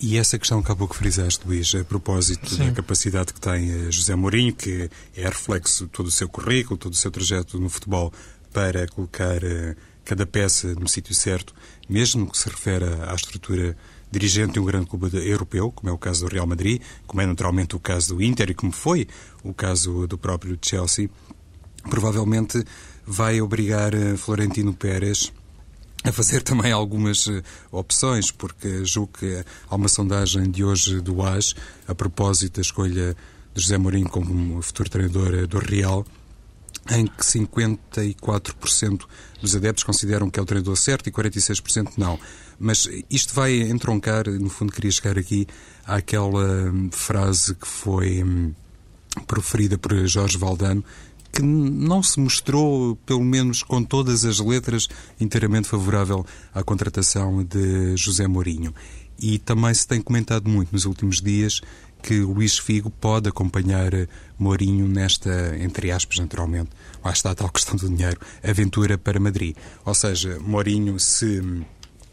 E 0.00 0.16
essa 0.16 0.38
questão 0.38 0.62
que 0.62 0.70
há 0.70 0.76
pouco 0.76 0.94
frisaste, 0.94 1.44
Luís, 1.44 1.74
a 1.74 1.82
propósito 1.82 2.48
Sim. 2.48 2.66
da 2.66 2.72
capacidade 2.72 3.32
que 3.32 3.40
tem 3.40 3.68
eh, 3.68 3.90
José 3.90 4.14
Mourinho, 4.14 4.54
que 4.54 4.88
é 5.16 5.24
reflexo 5.24 5.86
de 5.86 5.90
todo 5.90 6.06
o 6.06 6.10
seu 6.10 6.28
currículo, 6.28 6.78
todo 6.78 6.92
o 6.92 6.96
seu 6.96 7.10
trajeto 7.10 7.58
no 7.58 7.68
futebol, 7.68 8.12
para 8.52 8.86
colocar 8.86 9.42
eh, 9.42 9.74
cada 10.04 10.24
peça 10.24 10.72
no 10.76 10.88
sítio 10.88 11.12
certo, 11.14 11.52
mesmo 11.88 12.30
que 12.30 12.38
se 12.38 12.48
refere 12.48 12.84
à 12.84 13.12
estrutura 13.12 13.76
dirigente 14.10 14.52
de 14.52 14.60
um 14.60 14.64
grande 14.64 14.86
clube 14.86 15.10
europeu, 15.16 15.72
como 15.72 15.90
é 15.90 15.92
o 15.92 15.98
caso 15.98 16.24
do 16.24 16.32
Real 16.32 16.46
Madrid, 16.46 16.80
como 17.04 17.20
é 17.20 17.26
naturalmente 17.26 17.74
o 17.74 17.80
caso 17.80 18.14
do 18.14 18.22
Inter 18.22 18.50
e 18.50 18.54
como 18.54 18.72
foi 18.72 19.08
o 19.42 19.52
caso 19.52 20.06
do 20.06 20.16
próprio 20.16 20.56
Chelsea, 20.62 21.10
provavelmente 21.90 22.62
vai 23.04 23.40
obrigar 23.40 23.92
eh, 23.94 24.16
Florentino 24.16 24.72
Pérez 24.72 25.32
a 26.04 26.12
fazer 26.12 26.42
também 26.42 26.72
algumas 26.72 27.26
uh, 27.26 27.42
opções, 27.70 28.30
porque 28.30 28.84
julgo 28.84 29.18
que 29.18 29.44
há 29.68 29.74
uma 29.74 29.88
sondagem 29.88 30.50
de 30.50 30.64
hoje 30.64 31.00
do 31.00 31.22
AS, 31.22 31.54
a 31.86 31.94
propósito 31.94 32.56
da 32.56 32.62
escolha 32.62 33.16
de 33.54 33.62
José 33.62 33.78
Mourinho 33.78 34.08
como 34.08 34.62
futuro 34.62 34.88
treinador 34.88 35.34
uh, 35.34 35.46
do 35.46 35.58
Real, 35.58 36.06
em 36.90 37.06
que 37.06 37.22
54% 37.22 39.04
dos 39.40 39.54
adeptos 39.54 39.84
consideram 39.84 40.30
que 40.30 40.40
é 40.40 40.42
o 40.42 40.46
treinador 40.46 40.76
certo 40.76 41.08
e 41.08 41.12
46% 41.12 41.92
não. 41.96 42.18
Mas 42.58 42.88
isto 43.10 43.34
vai 43.34 43.60
entroncar, 43.60 44.28
no 44.28 44.48
fundo 44.48 44.72
queria 44.72 44.90
chegar 44.90 45.18
aqui 45.18 45.46
àquela 45.86 46.70
hum, 46.70 46.90
frase 46.90 47.54
que 47.54 47.66
foi 47.66 48.22
hum, 48.22 48.52
proferida 49.26 49.76
por 49.78 49.94
Jorge 50.06 50.38
Valdano, 50.38 50.84
que 51.32 51.42
não 51.42 52.02
se 52.02 52.18
mostrou, 52.18 52.96
pelo 53.06 53.22
menos 53.22 53.62
com 53.62 53.82
todas 53.82 54.24
as 54.24 54.38
letras, 54.38 54.88
inteiramente 55.20 55.68
favorável 55.68 56.24
à 56.54 56.62
contratação 56.62 57.44
de 57.44 57.96
José 57.96 58.26
Mourinho. 58.26 58.74
E 59.20 59.38
também 59.38 59.74
se 59.74 59.86
tem 59.86 60.00
comentado 60.00 60.48
muito 60.48 60.72
nos 60.72 60.84
últimos 60.84 61.20
dias 61.20 61.60
que 62.02 62.20
Luís 62.20 62.58
Figo 62.58 62.90
pode 62.90 63.28
acompanhar 63.28 63.90
Mourinho 64.38 64.86
nesta, 64.86 65.56
entre 65.58 65.90
aspas, 65.90 66.18
naturalmente, 66.18 66.70
lá 67.04 67.10
está 67.10 67.32
a 67.32 67.34
tal 67.34 67.48
questão 67.50 67.76
do 67.76 67.88
dinheiro, 67.88 68.20
aventura 68.42 68.96
para 68.96 69.18
Madrid. 69.18 69.56
Ou 69.84 69.94
seja, 69.94 70.38
Mourinho 70.40 70.98
se 71.00 71.42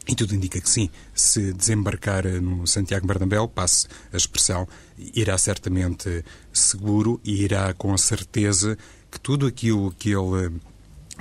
e 0.08 0.14
tudo 0.14 0.36
indica 0.36 0.62
que 0.62 0.70
sim, 0.70 0.90
se 1.16 1.52
desembarcar 1.52 2.26
no 2.40 2.68
Santiago 2.68 3.08
Bernabéu, 3.08 3.48
passe 3.48 3.88
a 4.14 4.18
expressão, 4.18 4.68
irá 5.16 5.36
certamente 5.36 6.24
seguro 6.54 7.20
e 7.24 7.44
irá 7.44 7.74
com 7.74 7.98
certeza 7.98 8.78
que 9.16 9.20
tudo 9.22 9.48
aquilo 9.48 9.92
que 9.98 10.12
ele 10.12 10.52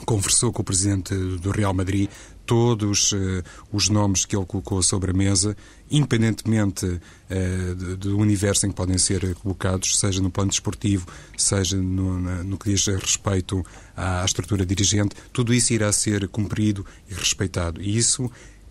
conversou 0.04 0.52
com 0.52 0.62
o 0.62 0.64
presidente 0.64 1.14
do 1.14 1.52
Real 1.52 1.72
Madrid, 1.72 2.10
todos 2.44 3.12
uh, 3.12 3.42
os 3.72 3.88
nomes 3.88 4.24
que 4.24 4.36
ele 4.36 4.44
colocou 4.44 4.82
sobre 4.82 5.12
a 5.12 5.14
mesa, 5.14 5.56
independentemente 5.88 6.84
uh, 6.86 7.96
do 7.96 8.18
universo 8.18 8.66
em 8.66 8.70
que 8.70 8.74
podem 8.74 8.98
ser 8.98 9.34
colocados, 9.36 9.96
seja 9.98 10.20
no 10.20 10.30
plano 10.30 10.50
desportivo, 10.50 11.06
seja 11.38 11.76
no, 11.76 12.18
no 12.42 12.58
que 12.58 12.70
diz 12.70 12.84
respeito 12.86 13.64
à, 13.96 14.22
à 14.22 14.24
estrutura 14.24 14.66
dirigente, 14.66 15.14
tudo 15.32 15.54
isso 15.54 15.72
irá 15.72 15.92
ser 15.92 16.26
cumprido 16.28 16.84
e 17.08 17.14
respeitado. 17.14 17.80
E 17.80 17.96
isso 17.96 18.28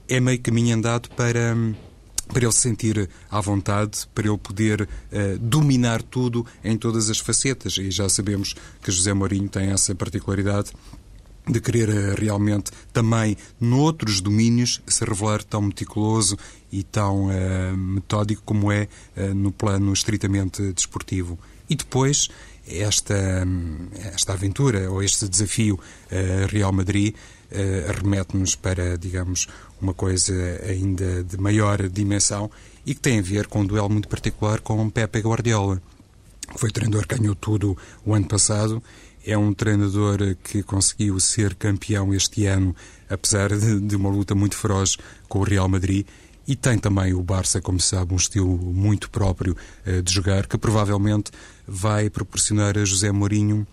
é 0.10 0.20
meio 0.20 0.42
caminho 0.42 0.76
andado 0.76 1.10
para 1.12 1.56
para 2.28 2.44
ele 2.44 2.52
se 2.52 2.62
sentir 2.62 3.10
à 3.30 3.42
vontade, 3.42 4.08
para 4.14 4.28
ele 4.28 4.38
poder 4.38 4.82
uh, 4.82 5.40
dominar 5.40 6.02
tudo 6.02 6.46
em 6.64 6.78
todas 6.78 7.10
as 7.10 7.20
facetas. 7.20 7.78
E 7.78 7.92
já 7.92 8.08
sabemos 8.08 8.56
que 8.82 8.92
José 8.92 9.14
Mourinho 9.14 9.50
tem 9.50 9.72
essa 9.72 9.94
particularidade 9.94 10.72
de 11.48 11.60
querer 11.60 11.90
uh, 11.90 12.16
realmente 12.20 12.72
também 12.92 13.36
noutros 13.60 14.22
domínios 14.22 14.82
se 14.88 15.04
revelar 15.04 15.44
tão 15.44 15.62
meticuloso 15.62 16.38
e 16.72 16.84
tão 16.84 17.28
uh, 17.28 17.78
metódico 17.78 18.42
como 18.46 18.72
é 18.72 18.88
no 19.36 19.52
plano 19.52 19.94
estritamente 19.94 20.72
desportivo. 20.74 21.38
E 21.70 21.76
depois 21.76 22.30
esta, 22.68 23.46
esta 24.14 24.34
aventura 24.34 24.90
ou 24.90 25.04
este 25.04 25.28
desafio 25.28 25.80
Real 26.50 26.72
Madrid 26.72 27.16
remete-nos 28.02 28.56
para, 28.56 28.98
digamos, 28.98 29.48
uma 29.82 29.94
coisa 29.94 30.34
ainda 30.68 31.24
de 31.24 31.38
maior 31.38 31.88
dimensão 31.90 32.50
e 32.86 32.96
que 32.96 33.02
tem 33.02 33.20
a 33.20 33.22
ver 33.22 33.48
com 33.48 33.62
um 33.62 33.66
duelo 33.66 33.90
muito 33.90 34.08
particular 34.08 34.60
com 34.60 34.90
Pepe 34.90 35.20
Guardiola. 35.20 35.82
Foi 36.56 36.72
treinador 36.72 37.08
que 37.08 37.16
ganhou 37.16 37.36
tudo 37.36 37.78
o 38.06 38.14
ano 38.14 38.28
passado. 38.28 38.82
É 39.26 39.38
um 39.38 39.54
treinador 39.54 40.36
que 40.44 40.62
conseguiu 40.64 41.20
ser 41.20 41.56
campeão 41.56 42.14
este 42.14 42.46
ano, 42.46 42.76
apesar 43.10 43.58
de, 43.58 43.80
de 43.80 43.96
uma 43.96 44.10
luta 44.10 44.36
muito 44.36 44.58
feroz 44.58 44.98
com 45.30 45.40
o 45.40 45.44
Real 45.44 45.70
Madrid. 45.70 46.06
E 46.48 46.56
tem 46.56 46.78
também 46.78 47.14
o 47.14 47.22
Barça, 47.22 47.62
como 47.62 47.80
sabe, 47.80 48.14
um 48.14 48.18
estilo 48.18 48.58
muito 48.58 49.10
próprio 49.10 49.56
uh, 49.88 50.02
de 50.02 50.12
jogar, 50.12 50.46
que 50.48 50.58
provavelmente 50.58 51.32
vai 51.66 52.10
proporcionar 52.10 52.78
a 52.78 52.84
José 52.84 53.12
Mourinho 53.12 53.66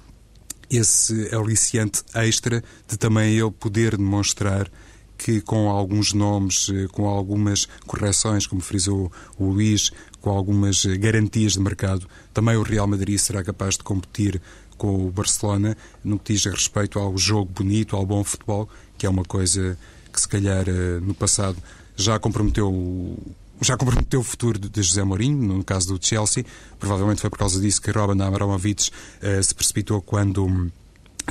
esse 0.71 1.35
aliciante 1.35 2.05
extra 2.15 2.63
de 2.87 2.97
também 2.97 3.37
ele 3.37 3.51
poder 3.51 3.97
demonstrar 3.97 4.71
que 5.19 5.41
com 5.41 5.69
alguns 5.69 6.15
nomes, 6.15 6.71
eh, 6.73 6.87
com 6.93 7.07
algumas 7.07 7.69
correções, 7.87 8.47
como 8.47 8.63
frisou 8.63 9.13
o 9.39 9.45
Luís, 9.51 9.91
com 10.19 10.31
algumas 10.31 10.87
eh, 10.87 10.97
garantias 10.97 11.53
de 11.53 11.61
mercado, 11.61 12.09
também 12.33 12.57
o 12.57 12.63
Real 12.63 12.87
Madrid 12.87 13.19
será 13.19 13.45
capaz 13.45 13.77
de 13.77 13.83
competir 13.83 14.41
com 14.79 15.07
o 15.07 15.11
Barcelona 15.11 15.77
no 16.03 16.19
que 16.19 16.33
diz 16.33 16.47
respeito 16.47 16.99
ao 16.99 17.19
jogo 17.19 17.53
bonito, 17.53 17.97
ao 17.97 18.07
bom 18.07 18.25
futebol, 18.25 18.67
que 18.97 19.05
é 19.05 19.11
uma 19.11 19.25
coisa 19.25 19.77
que 20.11 20.19
se 20.19 20.27
calhar 20.27 20.67
eh, 20.67 21.01
no 21.03 21.13
passado 21.13 21.59
já 21.97 22.19
comprometeu 22.19 23.17
já 23.63 23.77
comprometeu 23.77 24.21
o 24.21 24.23
futuro 24.25 24.59
de 24.59 24.83
José 24.83 25.05
Mourinho, 25.05 25.57
no 25.57 25.63
caso 25.63 25.95
do 25.95 26.05
Chelsea. 26.05 26.45
Provavelmente 26.79 27.21
foi 27.21 27.29
por 27.29 27.39
causa 27.39 27.61
disso 27.61 27.81
que 27.83 27.91
Robin 27.91 28.21
Abramovich 28.23 28.91
uh, 29.23 29.43
se 29.43 29.55
precipitou 29.55 30.01
quando 30.01 30.47
hum, 30.47 30.71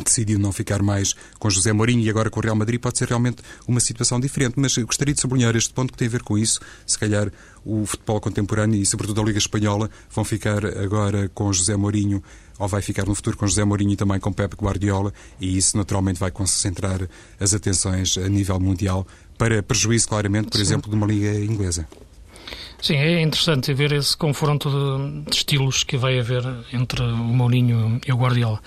decidiu 0.03 0.37
não 0.37 0.51
ficar 0.51 0.81
mais 0.81 1.15
com 1.39 1.49
José 1.49 1.73
Mourinho 1.73 2.01
e 2.01 2.09
agora 2.09 2.29
com 2.29 2.39
o 2.39 2.43
Real 2.43 2.55
Madrid 2.55 2.79
pode 2.79 2.97
ser 2.97 3.07
realmente 3.07 3.41
uma 3.67 3.79
situação 3.79 4.19
diferente. 4.19 4.55
Mas 4.57 4.77
gostaria 4.77 5.13
de 5.13 5.19
sublinhar 5.19 5.55
este 5.55 5.73
ponto 5.73 5.91
que 5.91 5.97
tem 5.97 6.07
a 6.07 6.11
ver 6.11 6.21
com 6.21 6.37
isso. 6.37 6.59
Se 6.85 6.97
calhar 6.99 7.31
o 7.65 7.85
futebol 7.85 8.21
contemporâneo 8.21 8.79
e, 8.79 8.85
sobretudo, 8.85 9.21
a 9.21 9.23
Liga 9.23 9.39
Espanhola 9.39 9.89
vão 10.13 10.23
ficar 10.23 10.65
agora 10.65 11.29
com 11.29 11.51
José 11.51 11.75
Mourinho 11.75 12.23
ou 12.59 12.67
vai 12.67 12.81
ficar 12.81 13.05
no 13.05 13.15
futuro 13.15 13.37
com 13.37 13.47
José 13.47 13.63
Mourinho 13.63 13.93
e 13.93 13.95
também 13.95 14.19
com 14.19 14.31
Pep 14.33 14.53
Guardiola 14.55 15.13
e 15.39 15.57
isso 15.57 15.77
naturalmente 15.77 16.19
vai 16.19 16.29
concentrar 16.29 17.07
as 17.39 17.53
atenções 17.53 18.17
a 18.17 18.27
nível 18.27 18.59
mundial 18.59 19.07
para 19.39 19.63
prejuízo, 19.63 20.09
claramente, 20.09 20.49
por 20.49 20.57
Sim. 20.57 20.63
exemplo, 20.63 20.89
de 20.91 20.95
uma 20.95 21.07
Liga 21.07 21.31
Inglesa. 21.39 21.87
Sim, 22.81 22.95
é 22.95 23.21
interessante 23.21 23.73
ver 23.73 23.93
esse 23.93 24.15
confronto 24.15 24.69
de, 24.69 25.29
de 25.29 25.35
estilos 25.35 25.83
que 25.83 25.97
vai 25.97 26.19
haver 26.19 26.43
entre 26.71 27.01
o 27.01 27.15
Mourinho 27.17 27.99
e 28.05 28.11
o 28.11 28.17
Guardiola. 28.17 28.59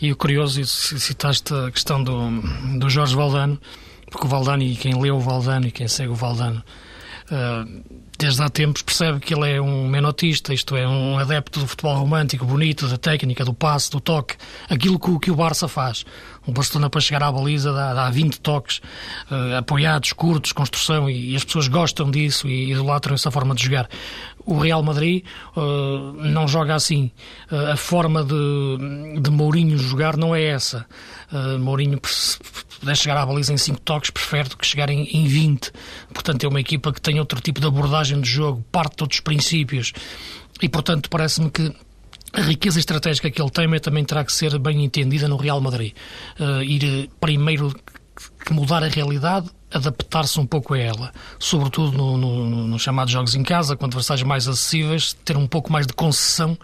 E 0.00 0.10
o 0.12 0.16
curioso, 0.16 0.64
citaste 0.64 1.54
a 1.54 1.70
questão 1.70 2.02
do, 2.02 2.30
do 2.78 2.90
Jorge 2.90 3.14
Valdano, 3.14 3.58
porque 4.10 4.26
o 4.26 4.28
Valdano 4.28 4.62
e 4.62 4.74
quem 4.74 5.00
leu 5.00 5.16
o 5.16 5.20
Valdano 5.20 5.68
e 5.68 5.70
quem 5.70 5.86
segue 5.86 6.10
o 6.10 6.14
Valdano, 6.14 6.62
uh, 7.30 7.82
desde 8.18 8.42
há 8.42 8.48
tempos 8.48 8.82
percebe 8.82 9.20
que 9.20 9.34
ele 9.34 9.50
é 9.50 9.60
um 9.60 9.88
menotista, 9.88 10.52
isto 10.52 10.76
é, 10.76 10.86
um 10.86 11.18
adepto 11.18 11.60
do 11.60 11.66
futebol 11.66 11.96
romântico, 11.96 12.44
bonito, 12.44 12.86
da 12.86 12.98
técnica, 12.98 13.44
do 13.44 13.54
passe, 13.54 13.90
do 13.90 14.00
toque, 14.00 14.36
aquilo 14.68 14.98
que, 14.98 15.18
que 15.18 15.30
o 15.30 15.36
Barça 15.36 15.68
faz. 15.68 16.04
O 16.46 16.52
Barcelona 16.52 16.88
para 16.88 17.00
chegar 17.00 17.22
à 17.22 17.30
baliza 17.30 17.72
dá, 17.72 17.92
dá 17.92 18.10
20 18.10 18.40
toques 18.40 18.80
uh, 19.30 19.56
apoiados, 19.58 20.12
curtos, 20.12 20.52
construção, 20.52 21.08
e, 21.08 21.32
e, 21.32 21.36
as 21.36 21.44
pessoas 21.44 21.68
gostam 21.68 22.10
disso 22.10 22.48
e 22.48 22.72
idolatram 22.72 23.14
essa 23.14 23.30
forma 23.30 23.54
de 23.54 23.64
jogar 23.64 23.88
o 24.46 24.58
Real 24.58 24.82
Madrid 24.82 25.24
uh, 25.56 26.12
não 26.14 26.48
joga 26.48 26.74
assim. 26.74 27.10
Uh, 27.50 27.72
a 27.72 27.76
forma 27.76 28.24
de, 28.24 29.20
de 29.20 29.30
Mourinho 29.30 29.76
jogar 29.78 30.16
não 30.16 30.34
é 30.34 30.42
essa. 30.42 30.86
Mourinho, 31.60 32.00
se 32.04 32.38
puder 32.80 32.96
chegar 32.96 33.16
à 33.16 33.24
baliza 33.24 33.52
em 33.52 33.56
5 33.56 33.80
toques, 33.82 34.10
prefere 34.10 34.48
do 34.48 34.56
que 34.56 34.66
chegar 34.66 34.90
em, 34.90 35.04
em 35.16 35.26
20. 35.26 35.70
Portanto, 36.12 36.42
é 36.42 36.48
uma 36.48 36.60
equipa 36.60 36.92
que 36.92 37.00
tem 37.00 37.20
outro 37.20 37.40
tipo 37.40 37.60
de 37.60 37.66
abordagem 37.66 38.20
de 38.20 38.28
jogo, 38.28 38.64
parte 38.72 38.96
de 38.96 39.04
outros 39.04 39.20
princípios. 39.20 39.92
E, 40.60 40.68
portanto, 40.68 41.08
parece-me 41.08 41.50
que 41.50 41.72
a 42.32 42.42
riqueza 42.42 42.78
estratégica 42.78 43.30
que 43.30 43.40
ele 43.40 43.50
tem 43.50 43.80
também 43.80 44.04
terá 44.04 44.24
que 44.24 44.32
ser 44.32 44.58
bem 44.58 44.84
entendida 44.84 45.26
no 45.28 45.36
Real 45.36 45.60
Madrid. 45.60 45.94
Uh, 46.38 46.62
ir 46.62 47.10
primeiro 47.20 47.74
mudar 48.50 48.82
a 48.82 48.88
realidade 48.88 49.50
adaptar-se 49.72 50.38
um 50.40 50.46
pouco 50.46 50.74
a 50.74 50.78
ela, 50.78 51.12
sobretudo 51.38 51.96
nos 51.96 52.18
no, 52.20 52.66
no 52.66 52.78
chamados 52.78 53.12
jogos 53.12 53.34
em 53.34 53.42
casa, 53.42 53.76
com 53.76 53.84
adversários 53.84 54.26
mais 54.26 54.48
acessíveis, 54.48 55.12
ter 55.24 55.36
um 55.36 55.46
pouco 55.46 55.72
mais 55.72 55.86
de 55.86 55.92
concessão 55.92 56.58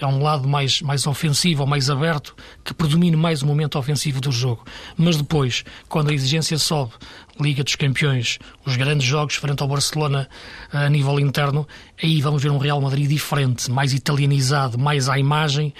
a 0.00 0.06
um 0.06 0.22
lado 0.22 0.48
mais, 0.48 0.80
mais 0.82 1.06
ofensivo 1.06 1.62
ou 1.62 1.66
mais 1.66 1.90
aberto, 1.90 2.34
que 2.64 2.72
predomine 2.74 3.16
mais 3.16 3.42
o 3.42 3.46
momento 3.46 3.78
ofensivo 3.78 4.20
do 4.20 4.32
jogo. 4.32 4.64
Mas 4.96 5.16
depois, 5.16 5.64
quando 5.88 6.10
a 6.10 6.14
exigência 6.14 6.58
sobe, 6.58 6.92
Liga 7.40 7.62
dos 7.62 7.76
Campeões, 7.76 8.38
os 8.66 8.76
grandes 8.76 9.06
jogos 9.06 9.36
frente 9.36 9.62
ao 9.62 9.68
Barcelona 9.68 10.28
a 10.72 10.88
nível 10.88 11.20
interno, 11.20 11.68
aí 12.02 12.20
vamos 12.20 12.42
ver 12.42 12.50
um 12.50 12.58
Real 12.58 12.80
Madrid 12.80 13.08
diferente, 13.08 13.70
mais 13.70 13.92
italianizado, 13.92 14.76
mais 14.76 15.08
à 15.08 15.18
imagem 15.18 15.72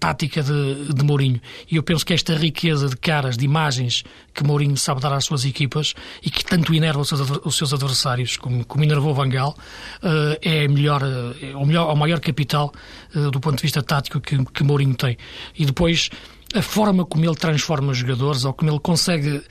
tática 0.00 0.42
de, 0.42 0.92
de 0.92 1.04
Mourinho. 1.04 1.40
E 1.70 1.76
eu 1.76 1.82
penso 1.82 2.04
que 2.04 2.12
esta 2.12 2.34
riqueza 2.34 2.88
de 2.88 2.96
caras, 2.96 3.36
de 3.36 3.44
imagens 3.44 4.02
que 4.34 4.42
Mourinho 4.42 4.76
sabe 4.76 5.00
dar 5.00 5.12
às 5.12 5.24
suas 5.24 5.44
equipas 5.44 5.85
e 6.22 6.30
que 6.30 6.44
tanto 6.44 6.74
enerva 6.74 7.00
os 7.00 7.08
seus, 7.08 7.20
os 7.44 7.56
seus 7.56 7.72
adversários, 7.72 8.36
como, 8.36 8.64
como 8.64 8.84
enervou 8.84 9.14
Van 9.14 9.28
Gaal, 9.28 9.50
uh, 10.02 10.38
é, 10.42 10.66
melhor, 10.68 11.02
é 11.02 11.54
o, 11.54 11.66
melhor, 11.66 11.92
o 11.92 11.96
maior 11.96 12.20
capital 12.20 12.72
uh, 13.14 13.30
do 13.30 13.40
ponto 13.40 13.56
de 13.56 13.62
vista 13.62 13.82
tático 13.82 14.20
que, 14.20 14.42
que 14.44 14.64
Mourinho 14.64 14.94
tem. 14.94 15.16
E 15.56 15.64
depois 15.64 16.10
a 16.54 16.62
forma 16.62 17.04
como 17.04 17.24
ele 17.24 17.34
transforma 17.34 17.92
os 17.92 17.98
jogadores 17.98 18.44
ou 18.44 18.52
como 18.52 18.70
ele 18.70 18.80
consegue 18.80 19.42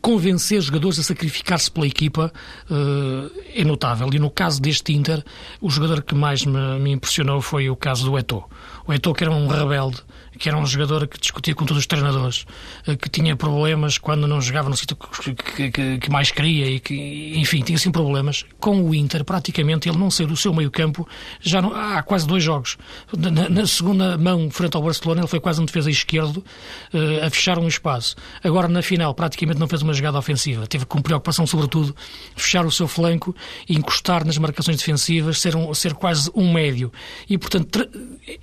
convencer 0.00 0.58
os 0.58 0.66
jogadores 0.66 0.98
a 0.98 1.02
sacrificar-se 1.02 1.70
pela 1.70 1.86
equipa 1.86 2.32
uh, 2.70 3.30
é 3.54 3.64
notável. 3.64 4.08
E 4.12 4.18
no 4.18 4.30
caso 4.30 4.60
deste 4.62 4.92
Inter, 4.92 5.24
o 5.60 5.68
jogador 5.68 6.02
que 6.02 6.14
mais 6.14 6.44
me, 6.44 6.78
me 6.78 6.92
impressionou 6.92 7.40
foi 7.40 7.68
o 7.68 7.76
caso 7.76 8.08
do 8.08 8.16
Eto'o. 8.16 8.44
O 8.86 8.92
Eto'o 8.92 9.14
que 9.14 9.24
era 9.24 9.32
um 9.32 9.46
rebelde, 9.48 10.02
que 10.38 10.48
era 10.48 10.56
um 10.56 10.66
jogador 10.66 11.06
que 11.06 11.18
discutia 11.18 11.54
com 11.54 11.64
todos 11.64 11.80
os 11.80 11.86
treinadores, 11.86 12.46
eh, 12.86 12.96
que 12.96 13.08
tinha 13.08 13.34
problemas 13.36 13.98
quando 13.98 14.26
não 14.28 14.40
jogava 14.40 14.68
no 14.68 14.76
sítio 14.76 14.96
que, 14.96 15.70
que, 15.70 15.98
que, 15.98 16.10
mais 16.10 16.30
queria 16.30 16.66
e 16.66 16.80
que, 16.80 17.32
enfim, 17.36 17.62
tinha 17.62 17.76
assim 17.76 17.90
problemas. 17.90 18.44
Com 18.60 18.82
o 18.82 18.94
Inter, 18.94 19.24
praticamente, 19.24 19.88
ele 19.88 19.98
não 19.98 20.10
saiu 20.10 20.28
do 20.28 20.36
seu 20.36 20.52
meio-campo 20.52 21.08
já 21.40 21.60
não, 21.60 21.74
há 21.74 22.02
quase 22.02 22.26
dois 22.26 22.42
jogos. 22.42 22.76
Na, 23.16 23.48
na, 23.48 23.66
segunda 23.66 24.16
mão, 24.18 24.50
frente 24.50 24.76
ao 24.76 24.82
Barcelona, 24.82 25.22
ele 25.22 25.28
foi 25.28 25.40
quase 25.40 25.60
um 25.60 25.64
defesa 25.64 25.90
esquerdo 25.90 26.38
uh, 26.92 27.26
a 27.26 27.30
fechar 27.30 27.58
um 27.58 27.66
espaço. 27.66 28.16
Agora, 28.42 28.68
na 28.68 28.82
final, 28.82 29.14
praticamente 29.14 29.58
não 29.58 29.68
fez 29.68 29.82
uma 29.82 29.94
jogada 29.94 30.18
ofensiva. 30.18 30.66
Teve 30.66 30.84
com 30.84 31.00
preocupação, 31.00 31.46
sobretudo, 31.46 31.94
fechar 32.36 32.64
o 32.66 32.70
seu 32.70 32.86
flanco 32.86 33.34
encostar 33.68 34.24
nas 34.24 34.38
marcações 34.38 34.76
defensivas, 34.76 35.40
ser, 35.40 35.56
um, 35.56 35.72
ser 35.74 35.94
quase 35.94 36.30
um 36.34 36.52
médio. 36.52 36.92
E, 37.28 37.38
portanto, 37.38 37.88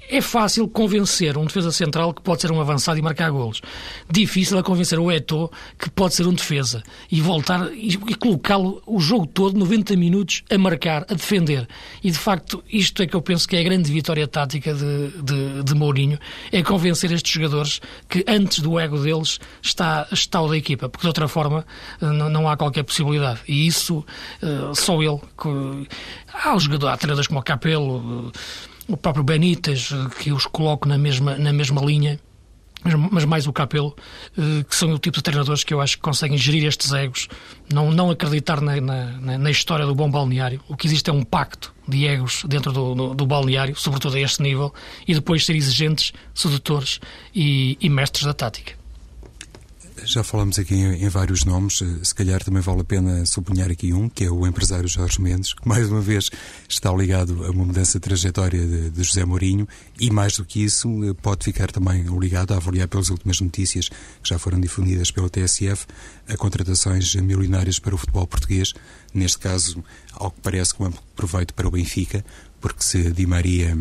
é 0.10 0.22
fácil 0.34 0.68
convencer 0.68 1.38
um 1.38 1.46
defesa 1.46 1.72
central 1.72 2.12
que 2.12 2.20
pode 2.20 2.42
ser 2.42 2.52
um 2.52 2.60
avançado 2.60 2.98
e 2.98 3.04
marcar 3.04 3.30
golos. 3.30 3.62
Difícil 4.10 4.58
é 4.58 4.64
convencer 4.64 4.98
o 4.98 5.12
Eto'o 5.12 5.52
que 5.78 5.92
pode 5.92 6.16
ser 6.16 6.26
um 6.26 6.34
defesa 6.34 6.82
e 7.12 7.22
voltar 7.22 7.72
e, 7.72 7.96
colocá-lo 8.16 8.82
o 8.88 9.00
jogo 9.00 9.28
todo, 9.28 9.56
90 9.60 9.96
minutos, 9.96 10.44
a 10.50 10.58
marcar, 10.58 11.06
a 11.08 11.14
defender. 11.14 11.68
E 12.04 12.10
de 12.10 12.18
facto, 12.18 12.64
isto 12.68 13.04
é 13.04 13.06
que 13.06 13.16
eu 13.16 13.22
penso 13.22 13.48
que 13.48 13.56
é 13.56 13.60
a 13.60 13.64
grande 13.64 13.92
vitória 13.92 14.28
tática 14.28 14.74
de, 14.74 15.10
de, 15.22 15.64
de 15.64 15.76
Mourinho, 15.76 16.18
é 16.52 16.64
convencer 16.64 17.12
estes 17.12 17.32
jogadores 17.32 17.80
que 18.10 18.26
antes 18.28 18.58
do 18.58 18.80
ego 18.80 18.98
deles 18.98 19.40
está, 19.62 20.08
está 20.12 20.42
o 20.42 20.50
da 20.50 20.58
equipa, 20.58 20.90
porque 20.90 21.04
de 21.04 21.10
outra 21.10 21.28
forma 21.28 21.64
eh, 22.02 22.08
não, 22.08 22.28
não 22.28 22.50
há 22.50 22.58
qualquer 22.58 22.82
possibilidade. 22.82 23.42
E 23.48 23.68
isso 23.68 24.04
uh, 24.42 24.74
só 24.74 25.00
ele. 25.00 25.22
Que, 25.40 25.88
há 26.34 26.56
os 26.56 26.66
há 26.66 26.98
treinadores 26.98 27.28
como 27.28 27.40
o 27.40 27.44
Capelo. 27.44 28.32
O 28.88 28.98
próprio 28.98 29.24
Benítez, 29.24 29.92
eh, 29.92 30.10
que 30.20 30.32
os 30.32 30.46
coloco 30.46 30.88
na 30.88 30.98
mesma, 30.98 31.38
na 31.38 31.54
mesma 31.54 31.82
linha, 31.82 32.20
mas 33.12 33.24
mais 33.24 33.48
o 33.48 33.54
Capelo, 33.54 33.96
eh, 34.38 34.64
que 34.68 34.76
são 34.76 34.92
o 34.94 35.00
tipo 35.00 35.18
de 35.18 35.24
treinadores 35.24 35.64
que 35.64 35.74
eu 35.74 35.80
acho 35.80 35.96
que 35.96 36.02
conseguem 36.04 36.38
gerir 36.38 36.66
estes 36.66 36.92
egos, 36.92 37.28
não, 37.72 37.92
não 37.92 38.10
acreditar 38.10 38.60
na, 38.60 38.80
na, 38.82 39.38
na 39.38 39.52
história 39.52 39.86
do 39.86 39.96
bom 39.96 40.10
balneário. 40.10 40.62
O 40.68 40.76
que 40.76 40.88
existe 40.88 41.10
é 41.10 41.14
um 41.14 41.24
pacto 41.24 41.74
de 41.88 42.06
egos 42.06 42.44
dentro 42.48 42.72
do, 42.72 42.94
do, 42.94 43.14
do 43.14 43.26
balneário, 43.26 43.76
sobretudo 43.76 44.18
a 44.18 44.20
este 44.20 44.42
nível, 44.42 44.74
e 45.08 45.14
depois 45.14 45.46
ser 45.46 45.56
exigentes, 45.56 46.12
sedutores 46.34 47.00
e, 47.34 47.78
e 47.80 47.90
mestres 47.90 48.26
da 48.26 48.34
tática. 48.34 48.83
Já 50.06 50.24
falamos 50.24 50.60
aqui 50.60 50.76
em, 50.76 51.06
em, 51.06 51.10
vários 51.10 51.46
nomes, 51.46 51.82
eh, 51.82 52.04
se 52.04 52.14
calhar 52.14 52.44
também 52.44 52.62
vale 52.62 52.82
a 52.82 52.84
pena 52.84 53.26
sublinhar 53.26 53.72
aqui 53.72 53.94
um, 53.94 54.10
que 54.10 54.26
é 54.26 54.30
o 54.30 54.46
empresário 54.46 54.88
Jorge 54.88 55.22
Mendes, 55.22 55.54
que 55.54 55.68
mais 55.68 55.90
uma 55.90 56.02
vez 56.02 56.30
está 56.68 56.92
ligado 56.92 57.46
a 57.46 57.52
uma 57.52 57.66
mudança 57.66 58.00
de 58.00 58.02
trajetória 58.02 58.60
de, 58.66 58.90
de 58.90 59.04
José 59.04 59.24
Mourinho 59.24 59.68
e 60.00 60.12
mais 60.12 60.36
do 60.36 60.44
que 60.44 60.64
isso 60.64 60.90
eh, 61.06 61.14
pode 61.22 61.46
ficar 61.46 61.72
também 61.72 62.04
ligado 62.20 62.54
a 62.54 62.58
avaliar 62.58 62.88
pelas 62.88 63.10
últimas 63.10 63.40
notícias 63.40 63.88
que 63.88 64.30
já 64.30 64.38
foram 64.38 64.60
difundidas 64.60 65.10
pela 65.10 65.30
TSF 65.30 65.86
a 66.28 66.36
contratações 66.36 67.16
milionárias 67.16 67.80
para 67.80 67.96
o 67.96 67.98
futebol 67.98 68.28
português, 68.28 68.74
neste 69.14 69.40
caso, 69.40 69.84
ao 70.14 70.32
que 70.32 70.42
parece 70.42 70.74
com 70.74 70.86
amplo 70.86 71.02
proveito 71.16 71.54
para 71.54 71.68
o 71.68 71.72
Benfica, 71.72 72.26
porque 72.60 72.84
se 72.84 73.12
Di 73.12 73.26
Maria 73.26 73.78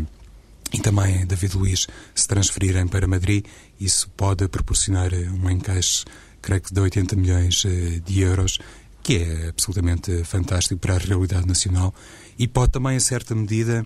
e 0.73 0.81
também 0.81 1.27
David 1.27 1.57
Luiz 1.57 1.87
se 2.15 2.27
transferirem 2.27 2.87
para 2.87 3.07
Madrid, 3.07 3.45
isso 3.79 4.09
pode 4.17 4.49
proporcionar 4.49 5.13
um 5.13 5.51
encaixe, 5.51 6.05
creio 6.41 6.63
que 6.63 6.73
de 6.73 6.81
80 6.81 7.17
milhões 7.17 7.65
eh, 7.65 8.01
de 8.05 8.21
euros, 8.21 8.59
que 9.03 9.17
é 9.17 9.49
absolutamente 9.49 10.25
fantástico 10.25 10.81
para 10.81 10.95
a 10.95 10.99
realidade 10.99 11.47
nacional 11.47 11.95
e 12.39 12.47
pode 12.47 12.73
também, 12.73 12.97
a 12.97 13.01
certa 13.01 13.35
medida, 13.35 13.85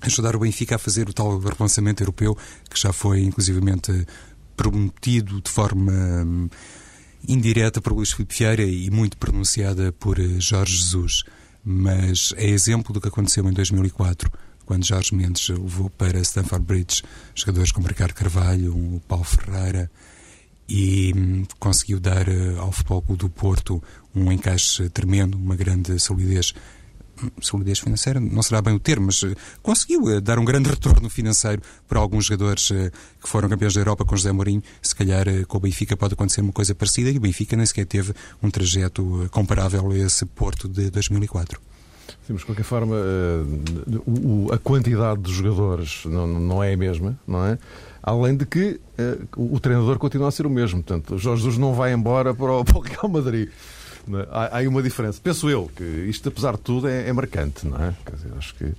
ajudar 0.00 0.34
o 0.34 0.40
Benfica 0.40 0.76
a 0.76 0.78
fazer 0.78 1.08
o 1.08 1.12
tal 1.12 1.38
relançamento 1.38 2.02
europeu 2.02 2.36
que 2.70 2.80
já 2.80 2.92
foi, 2.92 3.22
inclusivamente, 3.22 4.06
prometido 4.56 5.40
de 5.40 5.50
forma 5.50 5.92
hum, 5.92 6.48
indireta 7.26 7.80
por 7.80 7.92
Luís 7.92 8.12
Filipe 8.12 8.34
Vieira 8.36 8.64
e 8.64 8.90
muito 8.90 9.16
pronunciada 9.16 9.92
por 9.92 10.18
eh, 10.18 10.40
Jorge 10.40 10.76
Jesus. 10.76 11.22
Mas 11.64 12.32
é 12.36 12.48
exemplo 12.48 12.92
do 12.92 13.00
que 13.00 13.08
aconteceu 13.08 13.46
em 13.48 13.52
2004 13.52 14.30
quando 14.68 14.84
Jorge 14.84 15.14
Mendes 15.14 15.48
levou 15.48 15.88
para 15.88 16.20
Stanford 16.20 16.62
Bridge 16.62 17.02
jogadores 17.34 17.72
como 17.72 17.88
Ricardo 17.88 18.12
Carvalho, 18.12 18.76
o 18.76 19.00
Paulo 19.08 19.24
Ferreira, 19.24 19.90
e 20.68 21.10
hum, 21.16 21.44
conseguiu 21.58 21.98
dar 21.98 22.28
uh, 22.28 22.60
ao 22.60 22.70
Futebol 22.70 23.00
Clube 23.00 23.18
do 23.18 23.30
Porto 23.30 23.82
um 24.14 24.30
encaixe 24.30 24.90
tremendo, 24.90 25.38
uma 25.38 25.56
grande 25.56 25.98
solidez 25.98 26.52
hum, 27.22 27.30
solidez 27.40 27.78
financeira, 27.78 28.20
não 28.20 28.42
será 28.42 28.60
bem 28.60 28.74
o 28.74 28.78
termo, 28.78 29.06
mas 29.06 29.22
uh, 29.22 29.34
conseguiu 29.62 30.02
uh, 30.02 30.20
dar 30.20 30.38
um 30.38 30.44
grande 30.44 30.68
retorno 30.68 31.08
financeiro 31.08 31.62
para 31.88 31.98
alguns 31.98 32.26
jogadores 32.26 32.68
que 32.68 33.26
foram 33.26 33.48
campeões 33.48 33.72
da 33.72 33.80
Europa 33.80 34.04
com 34.04 34.14
José 34.18 34.32
Mourinho. 34.32 34.62
Se 34.82 34.94
calhar 34.94 35.24
com 35.46 35.56
o 35.56 35.60
Benfica 35.60 35.96
pode 35.96 36.12
acontecer 36.12 36.42
uma 36.42 36.52
coisa 36.52 36.74
parecida 36.74 37.10
e 37.10 37.16
o 37.16 37.20
Benfica 37.20 37.56
nem 37.56 37.64
sequer 37.64 37.86
teve 37.86 38.12
um 38.42 38.50
trajeto 38.50 39.30
comparável 39.30 39.90
a 39.90 39.96
esse 39.96 40.26
Porto 40.26 40.68
de 40.68 40.90
2004. 40.90 41.67
Sim, 42.26 42.34
mas 42.34 42.40
de 42.40 42.46
qualquer 42.46 42.62
forma, 42.62 42.96
uh, 42.96 44.52
a 44.52 44.58
quantidade 44.58 45.20
de 45.22 45.32
jogadores 45.32 46.04
não, 46.06 46.62
é 46.62 46.72
a 46.72 46.76
mesma, 46.76 47.18
não 47.26 47.44
é? 47.44 47.58
Além 48.02 48.36
de 48.36 48.46
que 48.46 48.80
uh, 48.98 49.54
o 49.54 49.60
treinador 49.60 49.98
continua 49.98 50.28
a 50.28 50.30
ser 50.30 50.46
o 50.46 50.50
mesmo. 50.50 50.82
Portanto, 50.82 51.14
o 51.14 51.18
Jorge 51.18 51.42
Jesus 51.42 51.58
não 51.58 51.74
vai 51.74 51.92
embora 51.92 52.34
para 52.34 52.52
o, 52.52 52.62
Real 52.80 53.08
Madrid. 53.08 53.48
É? 53.48 54.28
Há, 54.30 54.44
há, 54.44 54.56
aí 54.58 54.68
uma 54.68 54.82
diferença. 54.82 55.20
Penso 55.22 55.50
eu 55.50 55.70
que 55.76 55.84
isto, 55.84 56.28
apesar 56.28 56.52
de 56.52 56.60
tudo, 56.60 56.88
é, 56.88 57.08
é 57.08 57.12
marcante, 57.12 57.66
não 57.66 57.76
é? 57.76 57.94
Quer 58.04 58.16
dizer, 58.16 58.32
acho 58.36 58.54
que 58.54 58.72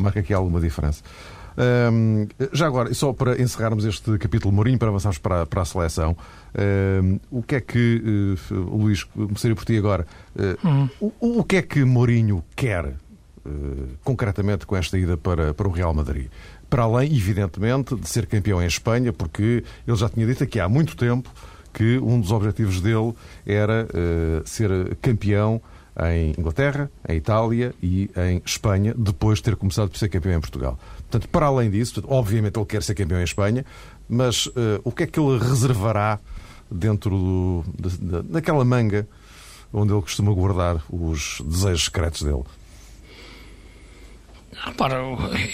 marca 0.00 0.20
aqui 0.20 0.34
alguma 0.34 0.60
diferença. 0.60 1.02
Um, 1.56 2.26
já 2.52 2.66
agora, 2.66 2.92
só 2.94 3.12
para 3.12 3.40
encerrarmos 3.40 3.84
este 3.84 4.18
capítulo 4.18 4.52
Mourinho, 4.52 4.78
para 4.78 4.88
avançarmos 4.88 5.18
para, 5.18 5.46
para 5.46 5.62
a 5.62 5.64
seleção, 5.64 6.16
um, 7.02 7.20
o 7.30 7.42
que 7.42 7.56
é 7.56 7.60
que, 7.60 8.36
uh, 8.50 8.54
Luís, 8.76 9.04
começaria 9.04 9.54
por 9.54 9.64
ti 9.64 9.76
agora, 9.76 10.06
uh, 10.36 10.68
hum. 10.68 10.88
o, 11.00 11.40
o, 11.40 11.44
que 11.44 11.56
é 11.56 11.62
que 11.62 11.84
Mourinho 11.84 12.44
quer 12.56 12.86
uh, 12.86 12.94
concretamente 14.02 14.66
com 14.66 14.76
esta 14.76 14.98
ida 14.98 15.16
para, 15.16 15.54
para 15.54 15.68
o 15.68 15.70
Real 15.70 15.94
Madrid? 15.94 16.28
Para 16.68 16.84
além, 16.84 17.14
evidentemente, 17.14 17.94
de 17.94 18.08
ser 18.08 18.26
campeão 18.26 18.60
em 18.60 18.66
Espanha, 18.66 19.12
porque 19.12 19.62
ele 19.86 19.96
já 19.96 20.08
tinha 20.08 20.26
dito 20.26 20.42
aqui 20.42 20.58
há 20.58 20.68
muito 20.68 20.96
tempo 20.96 21.30
que 21.72 21.98
um 21.98 22.20
dos 22.20 22.32
objetivos 22.32 22.80
dele 22.80 23.14
era 23.44 23.88
ser 24.44 24.94
campeão 25.02 25.60
em 26.10 26.34
Inglaterra, 26.38 26.90
em 27.08 27.16
Itália 27.16 27.74
e 27.82 28.10
em 28.16 28.42
Espanha, 28.44 28.94
depois 28.96 29.38
de 29.38 29.44
ter 29.44 29.56
começado 29.56 29.88
por 29.90 29.98
ser 29.98 30.08
campeão 30.08 30.36
em 30.36 30.40
Portugal. 30.40 30.78
Portanto, 31.14 31.28
para 31.28 31.46
além 31.46 31.70
disso, 31.70 32.02
obviamente 32.08 32.58
ele 32.58 32.66
quer 32.66 32.82
ser 32.82 32.92
campeão 32.92 33.20
em 33.20 33.24
Espanha, 33.24 33.64
mas 34.08 34.46
uh, 34.46 34.80
o 34.82 34.90
que 34.90 35.04
é 35.04 35.06
que 35.06 35.20
ele 35.20 35.38
reservará 35.38 36.18
dentro 36.68 37.10
do, 37.10 37.64
da, 38.00 38.20
daquela 38.22 38.64
manga 38.64 39.06
onde 39.72 39.92
ele 39.92 40.02
costuma 40.02 40.32
guardar 40.32 40.82
os 40.90 41.40
desejos 41.44 41.84
secretos 41.84 42.22
dele? 42.22 42.42
Para, 44.76 44.96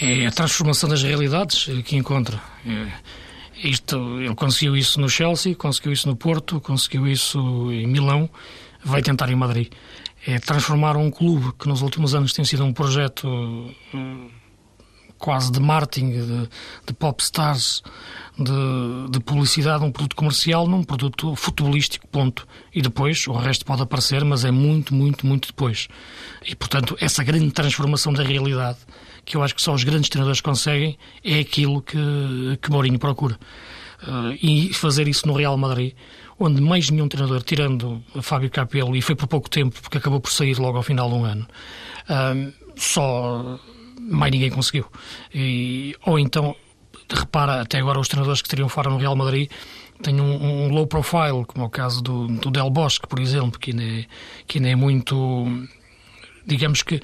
é 0.01 0.27
a 0.27 0.31
transformação 0.31 0.89
das 0.89 1.03
realidades 1.03 1.69
que 1.85 1.95
encontra. 1.95 2.41
É, 2.67 3.69
isto, 3.69 4.19
ele 4.19 4.35
conseguiu 4.35 4.79
isso 4.79 4.99
no 4.99 5.11
Chelsea, 5.11 5.55
conseguiu 5.55 5.93
isso 5.93 6.09
no 6.09 6.17
Porto, 6.17 6.59
conseguiu 6.59 7.07
isso 7.07 7.71
em 7.71 7.87
Milão, 7.87 8.31
vai 8.83 9.03
tentar 9.03 9.29
em 9.29 9.37
Madrid. 9.37 9.71
É 10.27 10.39
transformar 10.39 10.97
um 10.97 11.11
clube 11.11 11.53
que 11.59 11.69
nos 11.69 11.83
últimos 11.83 12.15
anos 12.15 12.33
tem 12.33 12.47
sido 12.47 12.65
um 12.65 12.73
projeto 12.73 13.29
quase 15.21 15.53
de 15.53 15.61
marketing, 15.61 16.11
de, 16.11 16.49
de 16.87 16.93
pop 16.95 17.23
stars, 17.23 17.83
de, 18.37 19.11
de, 19.11 19.21
publicidade, 19.21 19.85
um 19.85 19.93
produto 19.93 20.17
comercial 20.17 20.67
num 20.67 20.83
produto 20.83 21.37
futebolístico, 21.37 22.09
ponto. 22.09 22.49
E 22.75 22.81
depois 22.81 23.27
o 23.29 23.33
resto 23.33 23.65
pode 23.65 23.83
aparecer, 23.83 24.25
mas 24.25 24.45
é 24.45 24.51
muito, 24.51 24.95
muito, 24.95 25.27
muito 25.27 25.49
depois. 25.49 25.89
E, 26.45 26.57
portanto, 26.57 26.97
essa 27.01 27.23
grande 27.23 27.51
transformação 27.53 28.13
da 28.13 28.23
realidade, 28.23 28.79
que 29.25 29.37
eu 29.37 29.43
acho 29.43 29.55
que 29.55 29.63
só 29.63 29.75
os 29.75 29.85
grandes 29.85 30.09
treinadores 30.09 30.41
conseguem, 30.41 30.99
é 31.23 31.39
aquilo 31.39 31.83
que, 31.83 31.99
que 32.61 32.71
Mourinho 32.71 32.99
procura. 32.99 33.39
Uh, 34.03 34.33
e 34.43 34.73
fazer 34.73 35.07
isso 35.07 35.29
no 35.29 35.35
Real 35.35 35.59
Madrid, 35.59 35.93
onde 36.39 36.63
mais 36.63 36.89
nenhum 36.89 37.07
treinador, 37.07 37.43
tirando 37.43 38.03
Fábio 38.23 38.49
Capello, 38.49 38.97
e 38.97 39.03
foi 39.03 39.15
por 39.15 39.27
pouco 39.27 39.51
tempo, 39.51 39.79
porque 39.83 39.99
acabou 39.99 40.19
por 40.19 40.33
sair 40.33 40.59
logo 40.59 40.79
ao 40.79 40.83
final 40.83 41.11
de 41.11 41.15
um 41.17 41.25
ano, 41.27 41.47
uh, 42.09 42.53
só 42.77 43.61
mais 44.01 44.33
ninguém 44.33 44.51
conseguiu. 44.51 44.87
E, 45.35 45.95
ou 46.05 46.19
então, 46.19 46.55
repara, 47.09 47.61
até 47.61 47.79
agora 47.79 48.01
os 48.01 48.09
treinadores 48.09 48.43
que 48.43 48.49
teriam 48.49 48.69
fora 48.69 48.91
no 48.91 48.97
Real 48.97 49.15
Madrid 49.15 49.51
têm 50.03 50.21
um, 50.21 50.65
um 50.65 50.69
low 50.69 50.87
profile, 50.87 51.45
como 51.47 51.65
é 51.65 51.67
o 51.67 51.71
caso 51.71 52.03
do, 52.03 52.27
do 52.27 52.51
Del 52.51 52.71
Bosque, 52.71 53.07
por 53.07 53.21
exemplo, 53.21 53.59
que 53.59 53.71
ainda 53.71 53.85
é, 53.85 54.07
que 54.47 54.59
ainda 54.59 54.71
é 54.71 54.75
muito. 54.75 55.47
Digamos 56.47 56.83
que 56.83 57.01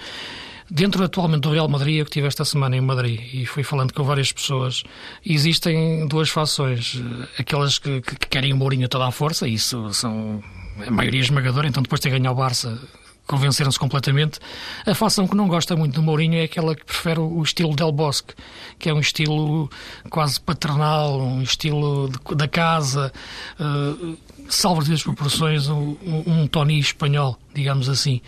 dentro 0.70 1.04
atualmente 1.04 1.42
do 1.42 1.52
Real 1.52 1.68
Madrid, 1.68 1.98
eu 1.98 2.04
que 2.04 2.10
estive 2.10 2.26
esta 2.26 2.44
semana 2.44 2.76
em 2.76 2.80
Madrid 2.80 3.20
e 3.32 3.46
fui 3.46 3.62
falando 3.62 3.92
com 3.92 4.02
várias 4.02 4.32
pessoas, 4.32 4.82
existem 5.24 6.06
duas 6.08 6.28
fações. 6.28 7.00
Aquelas 7.38 7.78
que, 7.78 8.00
que 8.00 8.16
querem 8.28 8.52
o 8.52 8.56
Mourinho 8.56 8.88
toda 8.88 9.06
a 9.06 9.10
força, 9.12 9.46
isso 9.46 9.92
são 9.92 10.42
a 10.86 10.90
maioria 10.90 11.20
esmagadora, 11.20 11.68
então 11.68 11.82
depois 11.82 12.00
de 12.00 12.10
ganho 12.10 12.30
o 12.30 12.34
Barça 12.34 12.78
convenceram-se 13.26 13.78
completamente. 13.78 14.38
A 14.86 14.94
facção 14.94 15.26
que 15.26 15.34
não 15.34 15.48
gosta 15.48 15.76
muito 15.76 15.94
do 15.94 16.02
Mourinho 16.02 16.38
é 16.38 16.44
aquela 16.44 16.74
que 16.74 16.84
prefere 16.84 17.20
o 17.20 17.42
estilo 17.42 17.74
Del 17.74 17.92
Bosque, 17.92 18.34
que 18.78 18.88
é 18.88 18.94
um 18.94 19.00
estilo 19.00 19.70
quase 20.10 20.40
paternal, 20.40 21.20
um 21.20 21.42
estilo 21.42 22.08
de, 22.08 22.34
da 22.34 22.48
casa, 22.48 23.12
uh, 23.60 24.16
salvo 24.48 24.80
as 24.80 25.02
proporções, 25.02 25.68
um, 25.68 25.96
um 26.26 26.46
Tony 26.46 26.78
espanhol, 26.78 27.38
digamos 27.56 27.88
assim. 27.88 28.20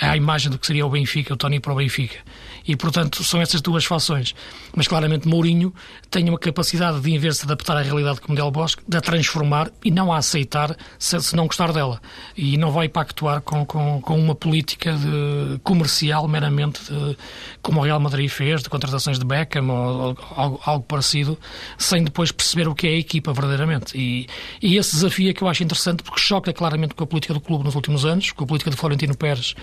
É 0.00 0.08
a 0.08 0.16
imagem 0.16 0.50
do 0.50 0.58
que 0.58 0.66
seria 0.66 0.86
o 0.86 0.90
Benfica, 0.90 1.34
o 1.34 1.36
Tony 1.36 1.60
para 1.60 1.72
o 1.72 1.76
Benfica. 1.76 2.16
E, 2.66 2.76
portanto, 2.76 3.24
são 3.24 3.40
essas 3.40 3.60
duas 3.60 3.84
fações. 3.84 4.34
Mas, 4.74 4.86
claramente, 4.86 5.26
Mourinho 5.26 5.74
tem 6.10 6.28
uma 6.28 6.38
capacidade 6.38 7.00
de, 7.00 7.10
em 7.10 7.18
vez 7.18 7.34
de 7.34 7.40
se 7.40 7.46
adaptar 7.46 7.76
à 7.76 7.82
realidade 7.82 8.20
como 8.20 8.36
Del 8.36 8.50
Bosque, 8.50 8.82
de 8.86 8.96
a 8.96 9.00
transformar 9.00 9.70
e 9.84 9.90
não 9.90 10.12
a 10.12 10.18
aceitar 10.18 10.76
se, 10.98 11.18
se 11.20 11.34
não 11.34 11.46
gostar 11.46 11.72
dela. 11.72 12.00
E 12.36 12.56
não 12.56 12.70
vai 12.70 12.88
pactuar 12.88 13.40
com, 13.40 13.64
com, 13.64 14.00
com 14.00 14.18
uma 14.18 14.34
política 14.34 14.92
de, 14.92 15.58
comercial 15.62 16.28
meramente, 16.28 16.80
de, 16.84 17.16
como 17.62 17.80
o 17.80 17.82
Real 17.82 17.98
Madrid 17.98 18.28
fez, 18.28 18.62
de 18.62 18.68
contratações 18.68 19.18
de 19.18 19.24
Beckham 19.24 19.68
ou, 19.68 20.10
ou 20.10 20.18
algo, 20.36 20.60
algo, 20.64 20.84
parecido, 20.84 21.38
sem 21.78 22.04
depois 22.04 22.30
perceber 22.30 22.68
o 22.68 22.74
que 22.74 22.86
é 22.86 22.90
a 22.90 22.98
equipa 22.98 23.32
verdadeiramente. 23.32 23.96
E, 23.96 24.26
e 24.62 24.76
esse 24.76 24.92
desafio 24.92 25.30
é 25.30 25.32
que 25.32 25.42
eu 25.42 25.48
acho 25.48 25.62
interessante 25.62 26.02
porque 26.02 26.20
choca 26.20 26.52
claramente 26.52 26.94
com 26.94 27.04
a 27.04 27.06
política 27.06 27.34
do 27.34 27.40
clube 27.40 27.64
nos 27.64 27.74
últimos 27.74 28.04
anos, 28.04 28.29
com 28.34 28.44
a 28.44 28.46
política 28.46 28.70
de 28.70 28.76
Florentino 28.76 29.16
Pérez 29.16 29.54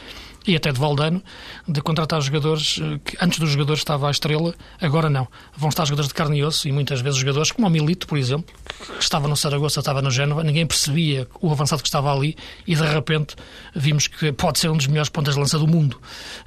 e 0.48 0.56
até 0.56 0.72
de 0.72 0.80
Valdano, 0.80 1.22
de 1.68 1.82
contratar 1.82 2.22
jogadores 2.22 2.80
eh, 2.82 3.00
que 3.04 3.18
antes 3.22 3.38
dos 3.38 3.50
jogadores 3.50 3.82
estava 3.82 4.08
a 4.08 4.12
estrela, 4.12 4.56
agora 4.82 5.10
não. 5.10 5.28
Vão 5.56 5.68
estar 5.68 5.84
jogadores 5.84 6.08
de 6.08 6.14
carne 6.14 6.40
e 6.40 6.44
osso 6.44 6.68
e 6.70 6.72
muitas 6.72 7.02
vezes 7.02 7.20
jogadores 7.20 7.52
como 7.52 7.68
o 7.68 7.70
Milito, 7.70 8.08
por 8.08 8.18
exemplo, 8.18 8.56
que 8.98 9.04
estava 9.04 9.28
no 9.28 9.36
Saragossa, 9.36 9.82
estava 9.82 10.02
no 10.02 10.10
Génova, 10.10 10.44
ninguém 10.44 10.66
percebia 10.66 11.28
o 11.42 11.52
avançado 11.52 11.82
que 11.82 11.88
estava 11.90 12.14
ali 12.14 12.38
e 12.66 12.76
de 12.76 12.86
repente 12.86 13.36
vimos 13.76 14.08
que 14.08 14.32
pode 14.32 14.60
ser 14.60 14.70
um 14.70 14.78
dos 14.78 14.88
melhores 14.88 15.10
pontas 15.10 15.34
de 15.34 15.40
lança 15.40 15.60
do 15.60 15.68
mundo. 15.68 16.00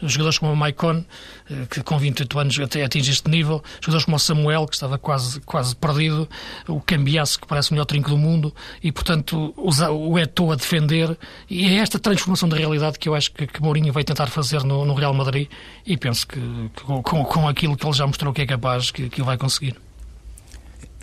Jogadores 0.03 0.39
como 0.39 0.53
o 0.53 0.57
Maicon, 0.57 1.05
eh, 1.51 1.67
que 1.71 1.83
com 1.83 1.99
28 1.99 2.39
anos 2.39 2.59
até 2.59 2.83
atinge 2.83 3.11
este 3.11 3.29
nível, 3.29 3.63
jogadores 3.81 4.07
como 4.07 4.17
o 4.17 4.21
Samuel, 4.21 4.67
que 4.67 4.75
estava 4.75 4.97
quase, 4.97 5.41
quase 5.41 5.77
perdido, 5.77 6.27
o 6.67 6.81
Cambiasso, 6.81 7.39
que 7.39 7.47
parece 7.47 7.71
o 7.71 7.75
melhor 7.75 7.85
trinco 7.85 8.09
do 8.09 8.17
mundo, 8.17 8.55
e 8.83 8.91
portanto 8.91 9.53
o 9.57 10.19
Eto'o 10.19 10.53
a 10.53 10.57
defender, 10.57 11.19
e 11.49 11.67
é 11.67 11.75
esta 11.77 11.99
transformação 11.99 12.49
da 12.49 12.57
realidade 12.57 12.99
que 12.99 13.09
eu 13.09 13.15
acho 13.15 13.31
que, 13.33 13.47
que 13.47 13.61
Mourinho 13.61 13.90
vai 13.91 14.05
tentar 14.05 14.27
fazer 14.27 14.63
no, 14.65 14.85
no 14.85 14.95
Real 14.95 15.15
Madrid 15.15 15.49
e 15.87 15.97
penso 15.97 16.27
que, 16.27 16.41
com, 16.85 17.03
com, 17.03 17.49
aquilo 17.49 17.77
que 17.77 17.87
ele 17.87 17.95
já 17.95 18.07
mostrou 18.07 18.33
que 18.33 18.43
é 18.43 18.47
capaz, 18.47 18.91
que, 18.91 19.09
que 19.09 19.23
o 19.23 19.25
vai 19.25 19.37
conseguir. 19.37 19.77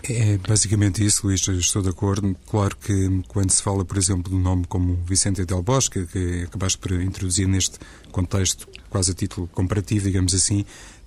É 0.02 0.38
basicamente 0.38 1.04
isso, 1.04 1.26
Luís, 1.26 1.46
estou 1.48 1.82
de 1.82 1.88
acordo. 1.88 2.36
Claro 2.46 2.76
que 2.76 3.22
quando 3.26 3.50
se 3.50 3.62
fala, 3.62 3.84
por 3.84 3.98
exemplo, 3.98 4.30
de 4.30 4.36
um 4.36 4.40
nome 4.40 4.64
como 4.66 4.94
Vicente 5.04 5.44
Del 5.44 5.62
Bosque, 5.62 6.06
que 6.06 6.44
acabaste 6.44 6.78
por 6.78 6.92
introduzir 6.92 7.48
neste 7.48 7.78
contexto, 8.12 8.68
quase 8.88 9.10
a 9.10 9.14
título 9.14 9.48
comparativo, 9.48 10.04
digamos 10.04 10.34
assim, 10.34 10.64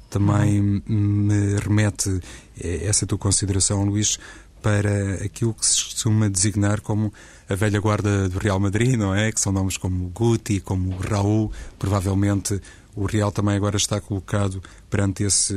também 0.10 0.84
me 0.86 1.58
remete 1.60 2.20
essa 2.60 3.08
tua 3.08 3.18
consideração, 3.18 3.86
Luís, 3.86 4.20
para 4.62 5.16
aquilo 5.24 5.54
que 5.54 5.66
se 5.66 5.84
costuma 5.84 6.30
designar 6.30 6.82
como 6.82 7.14
a 7.50 7.56
velha 7.56 7.80
guarda 7.80 8.30
do 8.30 8.38
Real 8.38 8.60
Madrid, 8.60 8.96
não 8.98 9.14
é? 9.14 9.32
Que 9.32 9.40
são 9.40 9.52
nomes 9.52 9.78
como 9.78 10.10
Guti, 10.10 10.60
como 10.60 10.96
Raul. 10.98 11.52
Provavelmente 11.78 12.62
o 12.96 13.06
Real 13.06 13.32
também 13.32 13.56
agora 13.56 13.78
está 13.78 14.00
colocado 14.00 14.62
perante 14.90 15.24
esse. 15.24 15.54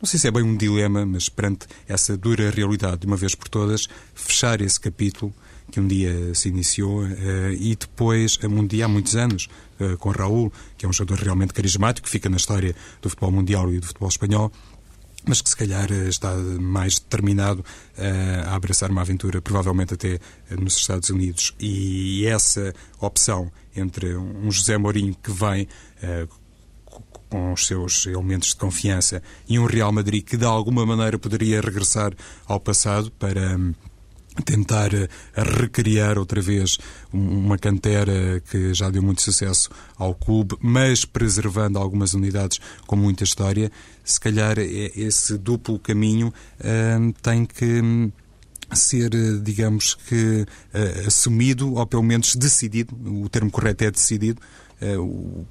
Não 0.00 0.06
sei 0.06 0.20
se 0.20 0.28
é 0.28 0.30
bem 0.30 0.42
um 0.42 0.56
dilema, 0.56 1.06
mas 1.06 1.28
perante 1.28 1.66
essa 1.88 2.16
dura 2.16 2.50
realidade, 2.50 2.98
de 2.98 3.06
uma 3.06 3.16
vez 3.16 3.34
por 3.34 3.48
todas, 3.48 3.88
fechar 4.14 4.60
esse 4.60 4.78
capítulo 4.78 5.32
que 5.70 5.80
um 5.80 5.86
dia 5.86 6.34
se 6.34 6.48
iniciou 6.48 7.02
uh, 7.02 7.52
e 7.58 7.74
depois, 7.74 8.38
um 8.44 8.66
dia 8.66 8.84
há 8.84 8.88
muitos 8.88 9.16
anos, 9.16 9.48
uh, 9.80 9.96
com 9.98 10.10
Raul, 10.10 10.52
que 10.76 10.86
é 10.86 10.88
um 10.88 10.92
jogador 10.92 11.22
realmente 11.24 11.52
carismático, 11.52 12.04
que 12.04 12.10
fica 12.10 12.28
na 12.28 12.36
história 12.36 12.74
do 13.02 13.08
futebol 13.08 13.32
mundial 13.32 13.72
e 13.72 13.80
do 13.80 13.86
futebol 13.86 14.08
espanhol, 14.08 14.52
mas 15.26 15.42
que 15.42 15.50
se 15.50 15.56
calhar 15.56 15.90
eh, 15.90 16.08
está 16.08 16.34
mais 16.34 16.98
determinado 16.98 17.60
uh, 17.60 18.48
a 18.48 18.54
abraçar 18.54 18.90
uma 18.90 19.00
aventura, 19.00 19.42
provavelmente 19.42 19.94
até 19.94 20.20
nos 20.50 20.76
Estados 20.76 21.10
Unidos. 21.10 21.54
E 21.58 22.24
essa 22.26 22.72
opção 23.00 23.50
entre 23.74 24.16
um 24.16 24.50
José 24.50 24.78
Mourinho 24.78 25.16
que 25.22 25.32
vem 25.32 25.64
uh, 26.02 26.28
com 27.28 27.52
os 27.52 27.66
seus 27.66 28.06
elementos 28.06 28.50
de 28.50 28.56
confiança 28.56 29.22
e 29.48 29.58
um 29.58 29.66
Real 29.66 29.90
Madrid 29.90 30.24
que 30.24 30.36
de 30.36 30.44
alguma 30.44 30.86
maneira 30.86 31.18
poderia 31.18 31.60
regressar 31.60 32.12
ao 32.46 32.60
passado 32.60 33.10
para. 33.10 33.56
Um, 33.56 33.74
tentar 34.44 34.92
eh, 34.94 35.08
recriar 35.34 36.18
outra 36.18 36.40
vez 36.40 36.78
uma 37.12 37.58
cantera 37.58 38.40
que 38.50 38.74
já 38.74 38.90
deu 38.90 39.02
muito 39.02 39.22
sucesso 39.22 39.70
ao 39.96 40.14
clube, 40.14 40.56
mas 40.60 41.04
preservando 41.04 41.78
algumas 41.78 42.14
unidades 42.14 42.60
com 42.86 42.96
muita 42.96 43.24
história, 43.24 43.70
se 44.04 44.20
calhar 44.20 44.58
esse 44.58 45.36
duplo 45.38 45.78
caminho 45.78 46.28
uh, 46.28 47.12
tem 47.22 47.44
que 47.44 47.80
hum, 47.80 48.12
ser, 48.72 49.14
eh, 49.14 49.40
digamos 49.42 49.94
que, 49.94 50.44
assumido 51.06 51.74
ou 51.74 51.86
pelo 51.86 52.02
menos 52.02 52.34
decidido, 52.36 52.94
o 53.04 53.28
termo 53.28 53.50
correto 53.50 53.84
é 53.84 53.90
decidido, 53.90 54.40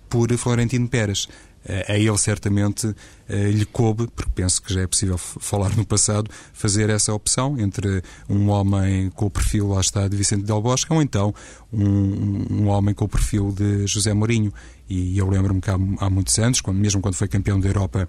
por 0.10 0.32
Florentino 0.38 0.88
Pérez. 0.88 1.28
Eh, 1.68 1.94
a 1.94 1.98
ele 1.98 2.18
certamente 2.18 2.96
eh, 3.28 3.50
lhe 3.50 3.66
coube, 3.66 4.08
porque 4.16 4.32
penso 4.36 4.62
que 4.62 4.72
já 4.72 4.82
é 4.82 4.88
possível 4.88 5.18
falar 5.18 5.76
no 5.76 5.86
passado, 5.86 6.30
fazer 6.54 6.90
essa 6.92 7.12
opção 7.14 7.60
entre 7.60 8.04
um 8.30 8.50
homem 8.50 9.10
com 9.10 9.26
o 9.26 9.30
perfil, 9.30 9.70
lá 9.70 9.82
está, 9.82 10.08
de 10.08 10.16
Vicente 10.16 10.44
Del 10.44 10.62
Bosque, 10.62 10.94
ou 10.94 11.02
então 11.02 11.34
um, 11.74 12.46
um 12.52 12.68
homem 12.68 12.94
com 12.94 13.06
o 13.06 13.10
perfil 13.10 13.52
de 13.52 13.88
José 13.88 14.14
Mourinho. 14.14 14.54
E 14.88 15.18
eu 15.18 15.28
lembro-me 15.28 15.60
que 15.60 15.70
há, 15.72 15.78
há 16.00 16.10
muitos 16.10 16.38
anos, 16.38 16.62
quando, 16.62 16.78
mesmo 16.78 17.02
quando 17.02 17.16
foi 17.16 17.28
campeão 17.28 17.60
da 17.60 17.68
Europa 17.68 18.08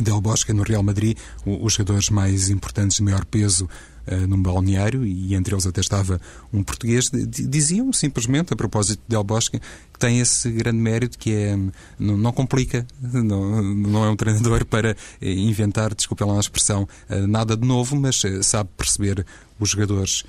Del 0.00 0.20
Bosque 0.20 0.52
no 0.52 0.62
Real 0.62 0.82
Madrid, 0.82 1.18
os 1.44 1.74
jogadores 1.74 2.08
mais 2.08 2.48
importantes 2.48 2.96
de 2.96 3.02
maior 3.02 3.24
peso 3.24 3.68
uh, 4.06 4.26
num 4.26 4.40
balneário, 4.40 5.04
e 5.04 5.34
entre 5.34 5.54
eles 5.54 5.66
até 5.66 5.80
estava 5.80 6.20
um 6.52 6.62
português, 6.62 7.10
diziam 7.10 7.92
simplesmente, 7.92 8.52
a 8.52 8.56
propósito 8.56 9.00
de 9.00 9.08
Del 9.08 9.24
Bosque, 9.24 9.60
que 9.92 9.98
tem 9.98 10.20
esse 10.20 10.50
grande 10.50 10.78
mérito 10.78 11.18
que 11.18 11.32
é, 11.32 11.56
não, 11.98 12.16
não 12.16 12.32
complica, 12.32 12.86
não, 13.00 13.62
não, 13.62 14.04
é 14.04 14.10
um 14.10 14.16
treinador 14.16 14.64
para 14.66 14.96
eh, 15.20 15.32
inventar, 15.32 15.94
desculpa 15.94 16.24
lá 16.24 16.36
a 16.36 16.40
expressão, 16.40 16.88
uh, 17.08 17.26
nada 17.26 17.56
de 17.56 17.66
novo, 17.66 17.96
mas 17.96 18.22
sabe 18.42 18.70
perceber 18.76 19.24
os 19.58 19.70
jogadores 19.70 20.24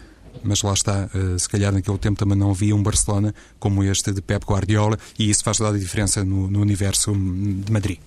mas 0.46 0.62
lá 0.62 0.72
está, 0.72 1.10
se 1.38 1.50
calhar 1.50 1.74
naquele 1.74 1.98
tempo 1.98 2.18
também 2.18 2.38
não 2.38 2.52
havia 2.52 2.74
um 2.74 2.82
Barcelona 2.82 3.36
como 3.60 3.84
este 3.84 4.14
de 4.14 4.22
Pep 4.22 4.46
Guardiola 4.46 4.98
e 5.20 5.30
isso 5.30 5.44
faz 5.44 5.58
toda 5.58 5.76
a 5.76 5.80
diferença 5.80 6.24
no, 6.24 6.50
no 6.50 6.62
universo 6.62 7.12
de 7.12 7.70
Madrid. 7.70 8.00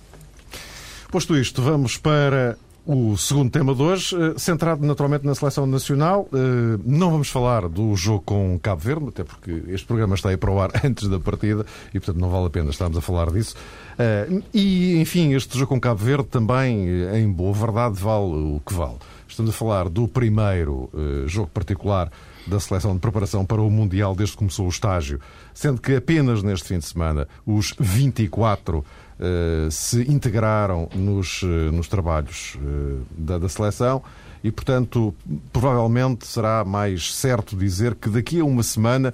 Posto 1.11 1.37
isto, 1.37 1.61
vamos 1.61 1.97
para 1.97 2.57
o 2.85 3.17
segundo 3.17 3.49
tema 3.49 3.73
de 3.73 3.81
hoje, 3.81 4.15
eh, 4.15 4.37
centrado 4.37 4.85
naturalmente 4.85 5.25
na 5.25 5.33
seleção 5.33 5.65
nacional. 5.65 6.27
Eh, 6.31 6.79
não 6.85 7.09
vamos 7.09 7.29
falar 7.29 7.67
do 7.67 7.95
jogo 7.95 8.21
com 8.21 8.59
Cabo 8.61 8.81
Verde, 8.81 9.07
até 9.09 9.23
porque 9.23 9.63
este 9.69 9.87
programa 9.87 10.13
está 10.13 10.29
aí 10.29 10.37
para 10.37 10.51
o 10.51 10.59
ar 10.59 10.69
antes 10.85 11.07
da 11.07 11.19
partida 11.19 11.65
e, 11.93 11.99
portanto, 11.99 12.19
não 12.19 12.29
vale 12.29 12.45
a 12.45 12.49
pena 12.49 12.69
estarmos 12.69 12.97
a 12.97 13.01
falar 13.01 13.31
disso. 13.31 13.55
Eh, 13.97 14.41
e, 14.53 14.97
enfim, 15.01 15.33
este 15.33 15.57
jogo 15.57 15.69
com 15.69 15.81
Cabo 15.81 16.03
Verde 16.03 16.25
também, 16.25 16.87
em 17.15 17.27
boa 17.31 17.53
verdade, 17.53 17.95
vale 17.99 18.25
o 18.25 18.61
que 18.63 18.73
vale. 18.73 18.97
Estamos 19.27 19.49
a 19.49 19.53
falar 19.53 19.89
do 19.89 20.07
primeiro 20.07 20.89
jogo 21.25 21.49
particular 21.49 22.11
da 22.47 22.59
seleção 22.59 22.93
de 22.93 22.99
preparação 22.99 23.45
para 23.45 23.61
o 23.61 23.69
Mundial 23.69 24.15
desde 24.15 24.33
que 24.33 24.39
começou 24.39 24.67
o 24.67 24.69
estágio, 24.69 25.19
sendo 25.53 25.81
que 25.81 25.95
apenas 25.95 26.43
neste 26.43 26.67
fim 26.67 26.77
de 26.77 26.85
semana 26.85 27.27
os 27.45 27.73
24 27.79 28.85
eh, 29.17 29.69
se 29.71 30.01
integraram 30.11 30.89
nos, 30.93 31.41
eh, 31.41 31.71
nos 31.71 31.87
trabalhos 31.87 32.57
eh, 32.57 33.01
da, 33.17 33.37
da 33.37 33.47
seleção 33.47 34.03
e, 34.43 34.51
portanto, 34.51 35.15
provavelmente 35.53 36.27
será 36.27 36.65
mais 36.65 37.15
certo 37.15 37.55
dizer 37.55 37.95
que 37.95 38.09
daqui 38.09 38.41
a 38.41 38.45
uma 38.45 38.61
semana 38.61 39.13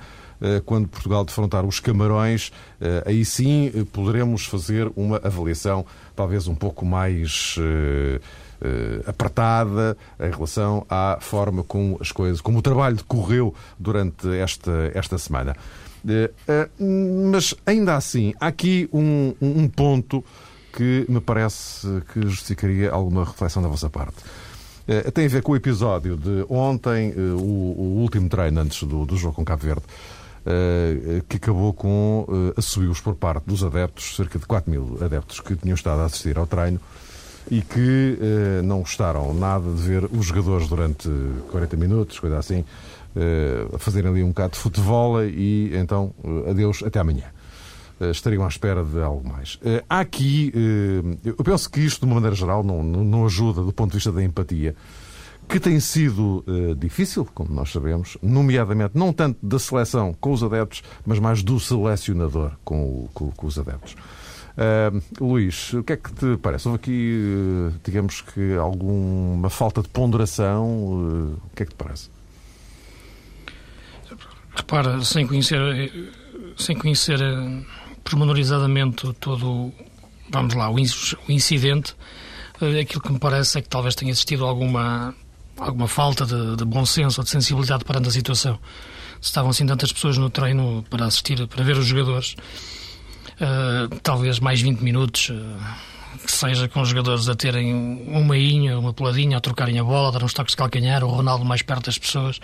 quando 0.65 0.87
Portugal 0.87 1.23
defrontar 1.23 1.63
os 1.63 1.79
Camarões, 1.79 2.51
aí 3.05 3.23
sim 3.23 3.71
poderemos 3.93 4.43
fazer 4.43 4.91
uma 4.95 5.17
avaliação 5.17 5.85
talvez 6.15 6.47
um 6.47 6.55
pouco 6.55 6.83
mais 6.83 7.55
apertada 9.05 9.95
em 10.19 10.31
relação 10.31 10.83
à 10.89 11.19
forma 11.21 11.63
como 11.63 11.95
as 12.01 12.11
coisas, 12.11 12.41
como 12.41 12.57
o 12.57 12.61
trabalho 12.63 12.95
decorreu 12.95 13.53
durante 13.77 14.27
esta, 14.35 14.91
esta 14.95 15.15
semana. 15.19 15.55
Eh, 16.07 16.31
eh, 16.47 16.69
mas 16.79 17.53
ainda 17.65 17.95
assim, 17.95 18.33
há 18.39 18.47
aqui 18.47 18.89
um, 18.91 19.33
um 19.41 19.67
ponto 19.67 20.23
que 20.73 21.05
me 21.07 21.19
parece 21.19 21.87
que 22.13 22.21
justificaria 22.27 22.91
alguma 22.91 23.25
reflexão 23.25 23.61
da 23.61 23.67
vossa 23.67 23.89
parte. 23.89 24.17
Eh, 24.87 25.11
tem 25.11 25.25
a 25.25 25.29
ver 25.29 25.43
com 25.43 25.51
o 25.51 25.55
episódio 25.55 26.17
de 26.17 26.45
ontem, 26.49 27.13
o, 27.13 27.75
o 27.77 27.97
último 28.01 28.29
treino 28.29 28.61
antes 28.61 28.83
do, 28.83 29.05
do 29.05 29.15
jogo 29.15 29.35
com 29.35 29.45
Cabo 29.45 29.63
Verde, 29.63 29.83
que 31.29 31.37
acabou 31.37 31.71
com 31.71 32.25
assobios 32.57 32.99
por 32.99 33.13
parte 33.13 33.43
dos 33.45 33.63
adeptos, 33.63 34.15
cerca 34.15 34.39
de 34.39 34.45
4 34.47 34.71
mil 34.71 34.97
adeptos 34.99 35.39
que 35.39 35.55
tinham 35.55 35.75
estado 35.75 36.01
a 36.01 36.05
assistir 36.05 36.35
ao 36.35 36.47
treino 36.47 36.79
e 37.49 37.61
que 37.61 38.17
não 38.63 38.79
gostaram 38.79 39.35
nada 39.35 39.71
de 39.71 39.81
ver 39.83 40.05
os 40.05 40.25
jogadores 40.25 40.67
durante 40.67 41.07
40 41.51 41.77
minutos, 41.77 42.19
coisa 42.19 42.39
assim, 42.39 42.65
a 43.73 43.77
fazerem 43.77 44.09
ali 44.09 44.23
um 44.23 44.29
bocado 44.29 44.53
de 44.53 44.59
futebol 44.59 45.23
e 45.23 45.75
então 45.75 46.13
adeus, 46.49 46.83
até 46.83 46.99
amanhã. 46.99 47.25
estariam 48.11 48.43
à 48.43 48.47
espera 48.47 48.83
de 48.83 49.01
algo 49.01 49.27
mais. 49.27 49.59
Há 49.89 49.99
aqui, 49.99 50.51
eu 51.23 51.35
penso 51.43 51.69
que 51.69 51.81
isto, 51.81 51.99
de 52.01 52.05
uma 52.05 52.15
maneira 52.15 52.35
geral, 52.35 52.63
não, 52.63 52.83
não 52.83 53.25
ajuda 53.25 53.61
do 53.61 53.73
ponto 53.73 53.91
de 53.91 53.97
vista 53.97 54.11
da 54.11 54.23
empatia 54.23 54.75
que 55.49 55.59
tem 55.59 55.79
sido 55.81 56.45
difícil, 56.77 57.27
como 57.33 57.53
nós 57.53 57.71
sabemos, 57.71 58.17
nomeadamente 58.21 58.97
não 58.97 59.11
tanto 59.11 59.45
da 59.45 59.59
seleção 59.59 60.15
com 60.19 60.31
os 60.31 60.41
adeptos, 60.41 60.81
mas 61.05 61.19
mais 61.19 61.43
do 61.43 61.59
selecionador 61.59 62.53
com, 62.63 63.09
com, 63.13 63.31
com 63.31 63.47
os 63.47 63.59
adeptos. 63.59 63.95
Uh, 64.51 65.01
Luís, 65.23 65.73
o 65.73 65.83
que 65.83 65.93
é 65.93 65.97
que 65.97 66.11
te 66.13 66.37
parece? 66.37 66.67
Houve 66.67 66.75
aqui, 66.75 67.71
digamos 67.83 68.21
que, 68.21 68.55
alguma 68.55 69.49
falta 69.49 69.81
de 69.81 69.89
ponderação? 69.89 70.67
O 70.67 71.37
que 71.55 71.63
é 71.63 71.65
que 71.65 71.71
te 71.71 71.77
parece? 71.77 72.09
Repara, 74.55 75.03
sem 75.03 75.25
conhecer, 75.25 76.13
sem 76.57 76.77
conhecer 76.77 77.19
pormenorizadamente 78.03 79.13
todo, 79.13 79.71
vamos 80.29 80.53
lá, 80.53 80.69
o 80.69 80.77
incidente, 81.29 81.95
aquilo 82.81 83.01
que 83.01 83.11
me 83.11 83.19
parece 83.19 83.59
é 83.59 83.61
que 83.61 83.69
talvez 83.69 83.95
tenha 83.95 84.11
existido 84.11 84.45
alguma 84.45 85.15
alguma 85.57 85.87
falta 85.87 86.25
de, 86.25 86.55
de, 86.55 86.65
bom 86.65 86.85
senso 86.85 87.21
ou 87.21 87.23
de 87.23 87.29
sensibilidade 87.29 87.85
perante 87.85 88.09
a 88.09 88.11
situação. 88.11 88.59
Estavam 89.21 89.51
assim 89.51 89.65
tantas 89.65 89.93
pessoas 89.93 90.17
no 90.17 90.29
treino 90.29 90.83
para 90.89 91.05
assistir, 91.05 91.45
para 91.47 91.63
ver 91.63 91.77
os 91.77 91.85
jogadores, 91.85 92.35
uh, 93.35 93.99
talvez 94.01 94.39
mais 94.39 94.59
20 94.59 94.79
minutos, 94.79 95.29
uh, 95.29 96.17
que 96.25 96.31
seja 96.31 96.67
com 96.67 96.81
os 96.81 96.89
jogadores 96.89 97.29
a 97.29 97.35
terem 97.35 97.73
uma 98.07 98.37
inha, 98.37 98.77
uma 98.77 98.91
peladinha, 98.91 99.37
a 99.37 99.41
trocarem 99.41 99.77
a 99.77 99.83
bola, 99.83 100.09
a 100.09 100.11
dar 100.11 100.23
uns 100.23 100.33
toques 100.33 100.53
de 100.53 100.57
calcanhar, 100.57 101.03
o 101.03 101.07
Ronaldo 101.07 101.45
mais 101.45 101.61
perto 101.61 101.85
das 101.85 101.99
pessoas, 101.99 102.39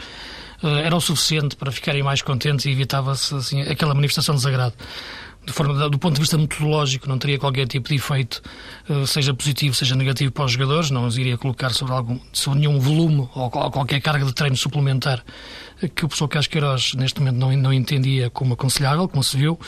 era 0.63 0.95
o 0.95 1.01
suficiente 1.01 1.55
para 1.55 1.71
ficarem 1.71 2.03
mais 2.03 2.21
contentes 2.21 2.65
e 2.65 2.71
evitava-se 2.71 3.35
assim, 3.35 3.61
aquela 3.61 3.93
manifestação 3.93 4.35
de 4.35 4.41
desagrado 4.41 4.75
de 5.47 5.53
forma, 5.53 5.89
do 5.89 5.97
ponto 5.97 6.15
de 6.15 6.19
vista 6.19 6.37
metodológico, 6.37 7.07
não 7.07 7.17
teria 7.17 7.39
qualquer 7.39 7.65
tipo 7.65 7.87
de 7.87 7.95
efeito, 7.95 8.41
eh, 8.89 9.05
seja 9.05 9.33
positivo, 9.33 9.73
seja 9.73 9.95
negativo 9.95 10.29
para 10.29 10.43
os 10.43 10.51
jogadores, 10.51 10.91
não 10.91 11.07
os 11.07 11.17
iria 11.17 11.37
colocar 11.37 11.69
sobre, 11.69 11.93
algum, 11.93 12.19
sobre 12.33 12.59
nenhum 12.59 12.77
volume 12.81 13.29
ou 13.33 13.49
qualquer 13.49 14.01
carga 14.01 14.25
de 14.25 14.33
treino 14.33 14.57
suplementar 14.57 15.23
que 15.79 16.05
o 16.05 16.07
professor 16.07 16.27
Casqueiroz 16.27 16.93
neste 16.95 17.19
momento 17.19 17.37
não, 17.37 17.55
não 17.55 17.73
entendia 17.73 18.29
como 18.29 18.53
aconselhável, 18.53 19.07
como 19.07 19.23
se 19.23 19.37
viu, 19.37 19.59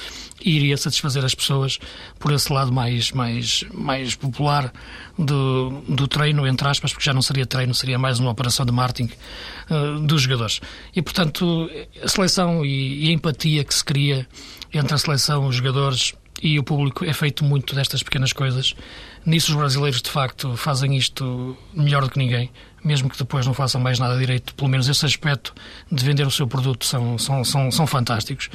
e 0.44 0.56
iria 0.56 0.78
satisfazer 0.78 1.24
as 1.24 1.36
pessoas 1.36 1.80
por 2.18 2.32
esse 2.32 2.52
lado 2.52 2.72
mais, 2.72 3.12
mais, 3.12 3.64
mais 3.74 4.16
popular 4.16 4.74
do, 5.18 5.82
do 5.88 6.08
treino, 6.08 6.48
entre 6.48 6.68
aspas, 6.68 6.92
porque 6.92 7.06
já 7.06 7.14
não 7.14 7.22
seria 7.22 7.46
treino, 7.46 7.74
seria 7.74 8.00
mais 8.00 8.20
uma 8.20 8.32
operação 8.32 8.66
de 8.66 8.72
marketing 8.72 9.14
uh, 9.70 10.00
dos 10.00 10.24
jogadores. 10.24 10.60
E, 10.96 11.02
portanto, 11.02 11.70
a 12.02 12.08
seleção 12.08 12.66
e, 12.66 13.06
e 13.06 13.10
a 13.10 13.12
empatia 13.12 13.64
que 13.64 13.74
se 13.74 13.84
cria 13.84 14.28
entre 14.74 14.94
a 14.94 14.98
seleção, 14.98 15.48
os 15.48 15.56
jogadores 15.56 16.14
e 16.42 16.58
o 16.58 16.64
público 16.64 17.06
é 17.06 17.14
feito 17.14 17.44
muito 17.44 17.76
destas 17.76 18.02
pequenas 18.02 18.34
coisas. 18.34 18.76
Nisso 19.26 19.52
os 19.52 19.58
brasileiros, 19.58 20.02
de 20.02 20.10
facto, 20.10 20.56
fazem 20.56 20.96
isto 20.96 21.58
melhor 21.74 22.04
do 22.04 22.10
que 22.10 22.18
ninguém 22.18 22.50
mesmo 22.84 23.10
que 23.10 23.18
depois 23.18 23.46
não 23.46 23.54
façam 23.54 23.80
mais 23.82 24.00
nada 24.00 24.18
direito, 24.18 24.54
pelo 24.56 24.70
menos 24.70 24.88
esse 24.88 25.06
aspecto 25.06 25.54
de 25.92 26.04
vender 26.04 26.26
o 26.26 26.32
seu 26.32 26.48
produto 26.48 26.86
são, 26.86 27.18
são, 27.18 27.44
são, 27.44 27.72
são 27.72 27.88
fantásticos. 27.88 28.50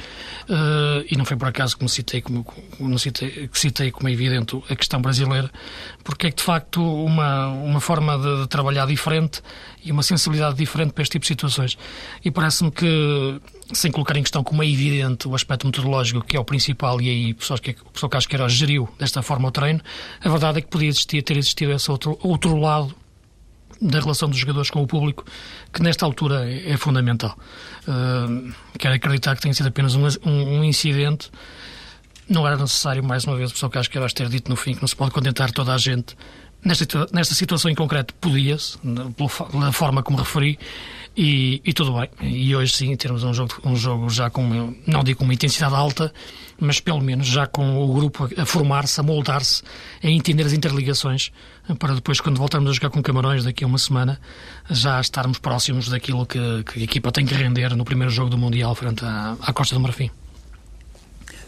Uh, 0.49 1.05
e 1.09 1.15
não 1.15 1.25
foi 1.25 1.37
por 1.37 1.47
acaso 1.47 1.77
que 1.77 1.83
me 1.83 1.89
citei 1.89 2.21
como, 2.21 2.43
como 2.43 2.99
citei, 2.99 3.47
que 3.47 3.59
citei 3.59 3.91
como 3.91 4.09
é 4.09 4.11
evidente 4.11 4.61
a 4.69 4.75
questão 4.75 5.01
brasileira, 5.01 5.49
porque 6.03 6.27
é 6.27 6.31
que 6.31 6.37
de 6.37 6.43
facto 6.43 6.81
uma, 6.81 7.47
uma 7.47 7.79
forma 7.79 8.17
de, 8.17 8.41
de 8.41 8.47
trabalhar 8.47 8.85
diferente 8.85 9.41
e 9.83 9.91
uma 9.91 10.03
sensibilidade 10.03 10.55
diferente 10.55 10.93
para 10.93 11.03
este 11.03 11.13
tipo 11.13 11.23
de 11.23 11.27
situações. 11.27 11.77
E 12.23 12.31
parece-me 12.31 12.71
que, 12.71 13.39
sem 13.71 13.91
colocar 13.91 14.17
em 14.17 14.23
questão 14.23 14.43
como 14.43 14.63
é 14.63 14.67
evidente 14.67 15.27
o 15.27 15.35
aspecto 15.35 15.67
metodológico, 15.67 16.25
que 16.25 16.35
é 16.35 16.39
o 16.39 16.43
principal, 16.43 16.99
e 16.99 17.09
aí 17.09 17.31
o 17.31 17.35
professor, 17.35 17.59
que, 17.59 17.71
o 17.71 17.85
professor 17.85 18.09
Casqueira 18.09 18.49
geriu 18.49 18.89
desta 18.97 19.21
forma 19.21 19.47
o 19.47 19.51
treino, 19.51 19.81
a 20.19 20.29
verdade 20.29 20.57
é 20.57 20.61
que 20.61 20.67
podia 20.67 20.87
existir, 20.87 21.21
ter 21.21 21.37
existido 21.37 21.71
esse 21.71 21.89
outro, 21.91 22.17
outro 22.23 22.57
lado 22.57 22.95
da 23.81 23.99
relação 23.99 24.29
dos 24.29 24.37
jogadores 24.37 24.69
com 24.69 24.81
o 24.81 24.87
público, 24.87 25.25
que 25.71 25.81
nesta 25.81 26.05
altura 26.05 26.49
é, 26.49 26.71
é 26.71 26.77
fundamental. 26.77 27.37
Uh, 27.87 28.53
quero 28.77 28.95
acreditar 28.95 29.35
que 29.35 29.41
tenha 29.41 29.53
sido 29.53 29.67
apenas 29.67 29.95
um, 29.95 30.07
um, 30.25 30.63
incidente. 30.63 31.29
Não 32.27 32.47
era 32.47 32.57
necessário, 32.57 33.03
mais 33.03 33.25
uma 33.25 33.35
vez, 33.35 33.51
pessoal 33.51 33.69
que 33.69 33.77
acho 33.77 33.89
que 33.89 33.97
era 33.97 34.07
ter 34.09 34.29
dito 34.29 34.49
no 34.49 34.55
fim 34.55 34.73
que 34.73 34.81
não 34.81 34.87
se 34.87 34.95
pode 34.95 35.11
contentar 35.11 35.51
toda 35.51 35.73
a 35.73 35.77
gente. 35.77 36.15
Nesta, 36.63 37.07
nesta 37.13 37.35
situação 37.35 37.69
em 37.69 37.75
concreto, 37.75 38.13
podia-se, 38.15 38.79
pela 39.51 39.71
forma 39.71 40.01
como 40.01 40.17
referi, 40.17 40.57
e, 41.15 41.61
e, 41.63 41.71
tudo 41.71 41.93
bem. 41.93 42.09
E 42.21 42.55
hoje 42.55 42.73
sim 42.73 42.95
termos 42.95 43.23
um 43.23 43.33
jogo, 43.33 43.53
um 43.63 43.75
jogo 43.75 44.09
já 44.09 44.29
com, 44.29 44.75
não 44.85 45.03
digo 45.03 45.19
com 45.19 45.23
uma 45.23 45.33
intensidade 45.33 45.73
alta, 45.73 46.13
mas 46.59 46.79
pelo 46.79 47.01
menos 47.01 47.27
já 47.27 47.47
com 47.47 47.77
o 47.77 47.93
grupo 47.93 48.27
a 48.37 48.45
formar-se, 48.45 48.99
a 48.99 49.03
moldar-se, 49.03 49.63
a 50.03 50.07
entender 50.09 50.45
as 50.45 50.51
interligações, 50.51 51.31
para 51.79 51.95
depois, 51.95 52.21
quando 52.21 52.37
voltarmos 52.37 52.69
a 52.69 52.73
jogar 52.73 52.89
com 52.89 53.01
Camarões 53.01 53.43
daqui 53.43 53.63
a 53.63 53.67
uma 53.67 53.77
semana, 53.77 54.19
já 54.69 55.01
estarmos 55.01 55.39
próximos 55.39 55.89
daquilo 55.89 56.25
que, 56.25 56.63
que 56.63 56.79
a 56.81 56.83
equipa 56.83 57.11
tem 57.11 57.25
que 57.25 57.33
render 57.33 57.75
no 57.75 57.83
primeiro 57.83 58.11
jogo 58.11 58.29
do 58.29 58.37
Mundial 58.37 58.75
frente 58.75 59.03
à, 59.03 59.35
à 59.41 59.53
Costa 59.53 59.73
do 59.75 59.81
Marfim. 59.81 60.11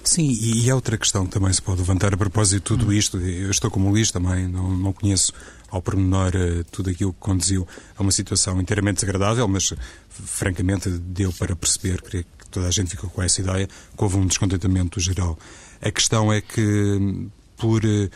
Sim, 0.03 0.31
e 0.41 0.71
há 0.71 0.73
outra 0.75 0.97
questão 0.97 1.25
que 1.25 1.33
também 1.33 1.51
se 1.51 1.61
pode 1.61 1.81
levantar 1.81 2.13
a 2.13 2.17
propósito 2.17 2.55
de 2.55 2.79
tudo 2.79 2.93
isto. 2.93 3.17
Eu 3.17 3.51
estou 3.51 3.69
como 3.69 3.89
Luís 3.89 4.09
também, 4.09 4.47
não, 4.47 4.75
não 4.77 4.93
conheço 4.93 5.33
ao 5.69 5.81
pormenor 5.81 6.31
uh, 6.33 6.63
tudo 6.71 6.89
aquilo 6.89 7.11
que 7.11 7.19
conduziu 7.19 7.67
a 7.97 8.01
uma 8.01 8.11
situação 8.11 8.59
inteiramente 8.61 9.01
desagradável, 9.01 9.45
mas 9.49 9.73
francamente 10.07 10.89
deu 10.89 11.33
para 11.33 11.57
perceber, 11.57 12.01
creio 12.01 12.23
que 12.23 12.47
toda 12.49 12.67
a 12.67 12.71
gente 12.71 12.91
ficou 12.91 13.09
com 13.09 13.21
essa 13.21 13.41
ideia, 13.41 13.67
que 13.67 14.03
houve 14.03 14.15
um 14.15 14.25
descontentamento 14.25 14.97
geral. 14.97 15.37
A 15.81 15.91
questão 15.91 16.31
é 16.31 16.39
que, 16.39 17.27
por 17.57 17.83
uh, 17.83 18.09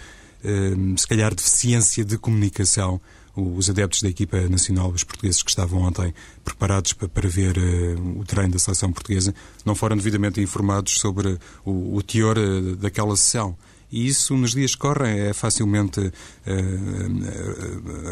se 0.97 1.07
calhar 1.07 1.33
deficiência 1.33 2.03
de 2.03 2.17
comunicação, 2.17 2.99
os 3.35 3.69
adeptos 3.69 4.01
da 4.01 4.09
equipa 4.09 4.39
nacional, 4.49 4.89
os 4.89 5.03
portugueses 5.03 5.41
que 5.41 5.49
estavam 5.49 5.81
ontem 5.81 6.13
preparados 6.43 6.93
para, 6.93 7.07
para 7.07 7.29
ver 7.29 7.57
uh, 7.57 8.19
o 8.19 8.25
treino 8.25 8.51
da 8.51 8.59
seleção 8.59 8.91
portuguesa, 8.91 9.33
não 9.65 9.73
foram 9.73 9.95
devidamente 9.95 10.41
informados 10.41 10.99
sobre 10.99 11.37
o, 11.63 11.95
o 11.95 12.03
teor 12.03 12.37
uh, 12.37 12.75
daquela 12.75 13.15
sessão. 13.15 13.55
E 13.91 14.07
isso, 14.07 14.37
nos 14.37 14.51
dias 14.51 14.73
que 14.73 14.81
correm, 14.81 15.19
é 15.19 15.33
facilmente 15.33 15.99
uh, 15.99 16.11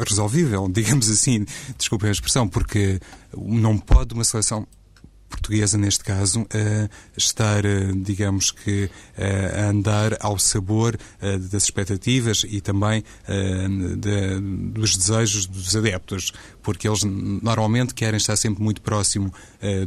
resolvível, 0.08 0.68
digamos 0.72 1.10
assim, 1.10 1.46
desculpem 1.78 2.10
a 2.10 2.12
expressão, 2.12 2.48
porque 2.48 3.00
não 3.38 3.78
pode 3.78 4.14
uma 4.14 4.24
seleção 4.24 4.68
portuguesa, 5.30 5.78
neste 5.78 6.04
caso, 6.04 6.46
a 6.54 6.90
estar, 7.16 7.64
eh, 7.64 7.92
digamos 7.96 8.52
que, 8.52 8.90
a 9.18 9.70
andar 9.70 10.18
ao 10.20 10.38
sabor 10.40 10.98
eh, 11.22 11.38
das 11.38 11.64
expectativas 11.64 12.46
e 12.48 12.60
também 12.60 13.04
eh, 13.28 13.68
dos 14.74 14.98
desejos 14.98 15.46
dos 15.46 15.76
adeptos, 15.76 16.34
porque 16.70 16.88
eles 16.88 17.04
normalmente 17.04 17.96
querem 17.96 18.18
estar 18.18 18.36
sempre 18.36 18.64
muito 18.64 18.80
próximo 18.80 19.34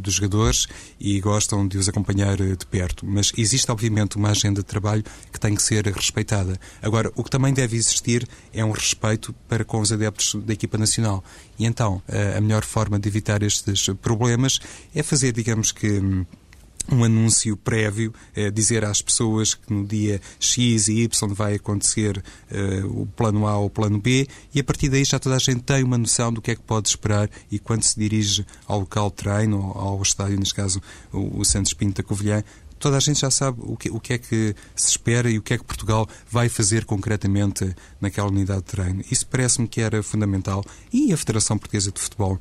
dos 0.01 0.15
jogadores 0.15 0.67
e 0.99 1.21
gostam 1.21 1.69
de 1.69 1.79
os 1.79 1.89
acompanhar 1.89 2.37
de 2.37 2.67
perto. 2.67 3.07
Mas 3.07 3.33
existe, 3.39 3.71
obviamente, 3.71 4.17
uma 4.17 4.31
agenda 4.31 4.63
de 4.63 4.67
trabalho 4.67 5.05
que 5.33 5.39
tem 5.39 5.55
que 5.55 5.63
ser 5.63 5.87
respeitada. 5.87 6.59
Agora, 6.83 7.13
o 7.15 7.23
que 7.23 7.31
também 7.31 7.55
deve 7.55 7.77
existir 7.77 8.27
é 8.53 8.65
um 8.65 8.73
respeito 8.73 9.33
para 9.49 9.65
com 9.65 9.81
os 9.81 9.93
adeptos 9.93 10.35
da 10.45 10.53
equipa 10.53 10.77
nacional. 10.77 11.23
E 11.57 11.65
então, 11.67 12.03
a 12.37 12.41
melhor 12.41 12.65
forma 12.65 12.99
de 12.99 13.09
evitar 13.09 13.45
estes 13.45 13.89
problemas 14.03 14.59
é 14.93 15.05
fazer 15.05 15.33
digamos 15.33 15.71
que 15.71 15.87
hum, 15.87 16.27
um 16.91 17.05
anúncio 17.05 17.57
prévio, 17.57 18.13
eh, 18.35 18.51
dizer 18.51 18.85
às 18.85 19.01
pessoas 19.01 19.55
que 19.55 19.73
no 19.73 19.87
dia 19.87 20.21
X 20.39 20.89
e 20.89 21.03
Y 21.03 21.35
vai 21.35 21.55
acontecer 21.55 22.23
eh, 22.51 22.83
o 22.85 23.07
plano 23.07 23.47
A 23.47 23.57
ou 23.59 23.67
o 23.67 23.71
plano 23.71 24.01
B, 24.01 24.27
e 24.55 24.61
a 24.61 24.65
partir 24.65 24.89
daí 24.89 25.05
já 25.05 25.19
toda 25.19 25.37
a 25.37 25.39
gente 25.39 25.63
tem 25.63 25.83
uma 25.85 25.99
noção 25.99 26.33
do 26.33 26.43
que 26.43 26.51
é 26.51 26.55
que 26.55 26.63
pode 26.63 26.89
esperar 26.89 27.31
e 27.51 27.59
quando 27.59 27.83
se 27.83 27.99
dirige 27.99 28.45
ao 28.67 28.81
local 28.81 29.11
de 29.11 29.17
treino, 29.17 29.59
ou 29.59 29.81
ao 29.81 30.03
estádio, 30.03 30.39
neste 30.39 30.55
caso 30.55 30.81
o, 31.13 31.41
o 31.41 31.45
Santos 31.45 31.73
Pinto 31.73 32.03
da 32.03 32.09
Covilhã, 32.09 32.43
toda 32.83 32.97
a 32.97 33.01
gente 33.01 33.21
já 33.21 33.31
sabe 33.31 33.61
o 33.63 33.77
que, 33.77 33.89
o 33.91 34.01
que 34.01 34.15
é 34.15 34.19
que 34.19 34.57
se 34.75 34.91
espera 34.91 35.31
e 35.31 35.39
o 35.39 35.43
que 35.43 35.55
é 35.55 35.59
que 35.59 35.65
Portugal 35.65 36.09
vai 36.29 36.49
fazer 36.49 36.85
concretamente 36.85 37.75
naquela 38.01 38.29
unidade 38.29 38.63
de 38.63 38.67
treino. 38.67 39.05
Isso 39.09 39.25
parece-me 39.29 39.69
que 39.69 39.81
era 39.81 40.03
fundamental. 40.03 40.65
E 40.93 41.13
a 41.13 41.17
Federação 41.17 41.57
Portuguesa 41.57 41.93
de 41.93 42.01
Futebol 42.01 42.41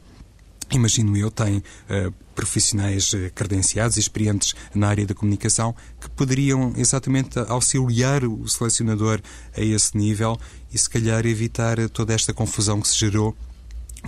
imagino 0.72 1.16
eu, 1.18 1.30
tem 1.30 1.58
uh, 1.58 2.12
profissionais 2.36 3.14
uh, 3.14 3.32
credenciados 3.34 3.98
e 3.98 4.00
experientes 4.00 4.54
na 4.74 4.88
área 4.88 5.06
da 5.06 5.14
comunicação 5.14 5.76
que 6.00 6.10
poderiam 6.10 6.74
exatamente 6.76 7.40
auxiliar 7.48 8.24
o 8.24 8.48
selecionador 8.48 9.22
a 9.56 9.62
esse 9.62 9.98
nível 9.98 10.40
e 10.74 10.78
se 10.78 10.90
calhar 10.90 11.26
evitar 11.26 11.78
toda 11.90 12.14
esta 12.14 12.34
confusão 12.34 12.82
que 12.82 12.88
se 12.88 12.98
gerou 12.98 13.36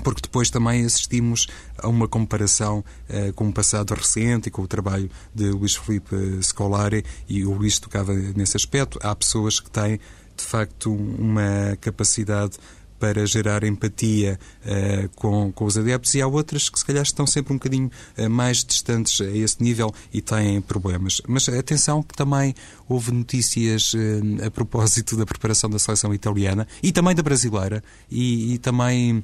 porque 0.04 0.22
depois 0.22 0.50
também 0.50 0.86
assistimos 0.86 1.48
a 1.78 1.88
uma 1.88 2.08
comparação 2.08 2.84
uh, 3.10 3.34
com 3.34 3.50
o 3.50 3.54
passado 3.54 3.94
recente 3.94 4.48
e 4.48 4.52
com 4.52 4.64
o 4.64 4.68
trabalho 4.68 5.10
de 5.36 5.50
Luís 5.52 5.76
Felipe 5.76 6.16
Scolari 6.42 7.06
e 7.28 7.46
o 7.46 7.54
Luís 7.54 7.78
tocava 7.78 8.14
nesse 8.14 8.58
aspecto. 8.58 8.98
Há 9.04 9.16
pessoas 9.16 9.60
que 9.60 9.70
têm, 9.70 10.00
de 10.36 10.44
facto, 10.44 10.92
uma 10.92 11.78
capacidade 11.80 12.58
para 13.04 13.26
gerar 13.26 13.66
empatia 13.66 14.40
uh, 14.66 15.10
com, 15.18 15.52
com 15.52 15.66
os 15.66 15.78
adeptos 15.78 16.16
e 16.16 16.22
há 16.22 16.26
outras 16.26 16.70
que 16.70 16.80
se 16.80 16.86
calhar 16.86 17.04
estão 17.04 17.28
sempre 17.28 17.52
um 17.52 17.58
bocadinho 17.58 17.92
uh, 18.18 18.30
mais 18.30 18.64
distantes 18.64 19.20
a 19.20 19.26
esse 19.26 19.62
nível 19.62 19.94
e 20.14 20.22
têm 20.22 20.62
problemas. 20.62 21.22
Mas 21.28 21.50
atenção 21.50 22.02
que 22.02 22.16
também 22.16 22.56
houve 22.88 23.12
notícias 23.12 23.94
uh, 23.94 23.98
a 24.48 24.50
propósito 24.50 25.18
da 25.18 25.26
preparação 25.26 25.70
da 25.70 25.78
seleção 25.78 26.14
italiana 26.14 26.66
e 26.82 26.94
também 26.94 27.14
da 27.14 27.22
brasileira 27.22 27.84
e, 28.10 28.54
e 28.54 28.58
também 28.58 29.22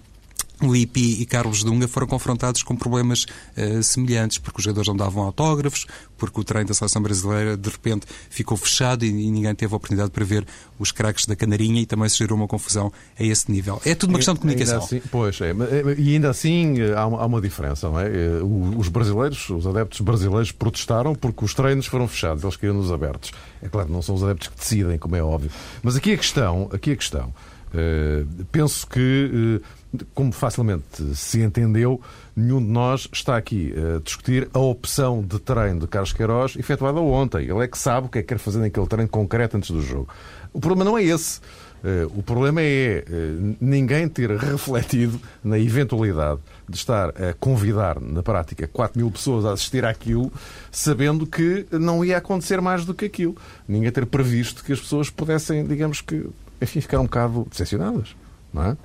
Lippi 0.61 1.21
e 1.21 1.25
Carlos 1.25 1.63
Dunga 1.63 1.87
foram 1.87 2.07
confrontados 2.07 2.63
com 2.63 2.75
problemas 2.75 3.25
uh, 3.57 3.81
semelhantes, 3.81 4.37
porque 4.37 4.59
os 4.59 4.63
jogadores 4.63 4.87
não 4.87 4.95
davam 4.95 5.23
autógrafos, 5.23 5.85
porque 6.17 6.39
o 6.39 6.43
treino 6.43 6.67
da 6.67 6.73
seleção 6.73 7.01
brasileira 7.01 7.55
de 7.55 7.69
repente 7.69 8.05
ficou 8.29 8.57
fechado 8.57 9.05
e, 9.05 9.07
e 9.07 9.31
ninguém 9.31 9.53
teve 9.55 9.73
a 9.73 9.77
oportunidade 9.77 10.11
para 10.11 10.25
ver 10.25 10.45
os 10.77 10.91
craques 10.91 11.25
da 11.25 11.35
canarinha 11.35 11.81
e 11.81 11.85
também 11.85 12.07
se 12.09 12.17
gerou 12.17 12.37
uma 12.37 12.47
confusão 12.47 12.91
a 13.19 13.23
esse 13.23 13.51
nível. 13.51 13.81
É 13.85 13.95
tudo 13.95 14.09
uma 14.11 14.17
questão 14.17 14.33
de 14.33 14.41
comunicação. 14.41 14.77
Assim, 14.77 15.01
pois 15.11 15.39
é, 15.41 15.53
e 15.97 16.13
ainda 16.13 16.29
assim 16.29 16.79
eh, 16.79 16.93
há 16.95 17.05
uma, 17.05 17.21
há 17.21 17.25
uma, 17.25 17.41
diferença, 17.41 17.89
não 17.89 17.99
é? 17.99 18.07
Eh, 18.07 18.39
os 18.77 18.87
brasileiros, 18.87 19.49
os 19.49 19.67
adeptos 19.67 20.01
brasileiros 20.01 20.51
protestaram 20.51 21.15
porque 21.15 21.43
os 21.43 21.53
treinos 21.53 21.85
foram 21.85 22.07
fechados, 22.07 22.43
eles 22.43 22.55
queriam 22.55 22.75
nos 22.75 22.91
abertos. 22.91 23.31
É 23.61 23.67
claro, 23.67 23.91
não 23.91 24.01
são 24.01 24.15
os 24.15 24.23
adeptos 24.23 24.49
que 24.49 24.57
decidem, 24.57 24.97
como 24.97 25.15
é 25.15 25.23
óbvio. 25.23 25.51
Mas 25.83 25.95
aqui 25.95 26.13
a 26.13 26.17
questão, 26.17 26.69
aqui 26.71 26.91
a 26.91 26.95
questão, 26.95 27.33
uh, 27.73 28.45
penso 28.51 28.87
que 28.87 29.59
uh, 29.61 29.78
como 30.13 30.31
facilmente 30.31 31.15
se 31.15 31.41
entendeu, 31.41 31.99
nenhum 32.35 32.59
de 32.59 32.69
nós 32.69 33.07
está 33.11 33.37
aqui 33.37 33.73
a 33.75 33.99
discutir 33.99 34.49
a 34.53 34.59
opção 34.59 35.21
de 35.21 35.39
treino 35.39 35.79
de 35.81 35.87
Carlos 35.87 36.13
Queiroz 36.13 36.55
efetuada 36.55 36.99
ontem. 36.99 37.49
Ele 37.49 37.63
é 37.63 37.67
que 37.67 37.77
sabe 37.77 38.07
o 38.07 38.09
que 38.09 38.19
é 38.19 38.21
que 38.21 38.27
quer 38.29 38.37
fazer 38.37 38.59
naquele 38.59 38.87
treino 38.87 39.09
concreto 39.09 39.57
antes 39.57 39.71
do 39.71 39.81
jogo. 39.81 40.07
O 40.53 40.59
problema 40.59 40.83
não 40.83 40.97
é 40.97 41.03
esse. 41.03 41.41
Eh, 41.83 42.07
o 42.15 42.21
problema 42.21 42.61
é 42.61 43.03
eh, 43.07 43.55
ninguém 43.59 44.07
ter 44.07 44.29
refletido 44.37 45.19
na 45.43 45.57
eventualidade 45.57 46.39
de 46.67 46.75
estar 46.75 47.09
a 47.09 47.33
convidar, 47.39 47.99
na 47.99 48.21
prática, 48.21 48.67
4 48.67 48.99
mil 48.99 49.09
pessoas 49.09 49.45
a 49.45 49.53
assistir 49.53 49.85
àquilo, 49.85 50.31
sabendo 50.71 51.25
que 51.25 51.65
não 51.71 52.03
ia 52.03 52.17
acontecer 52.17 52.61
mais 52.61 52.85
do 52.85 52.93
que 52.93 53.05
aquilo. 53.05 53.35
Ninguém 53.67 53.91
ter 53.91 54.05
previsto 54.05 54.63
que 54.63 54.73
as 54.73 54.79
pessoas 54.79 55.09
pudessem, 55.09 55.65
digamos 55.65 56.01
que, 56.01 56.27
enfim, 56.61 56.81
ficar 56.81 56.99
um 56.99 57.05
bocado 57.05 57.47
decepcionadas. 57.49 58.15
Não 58.53 58.63
é? 58.63 58.77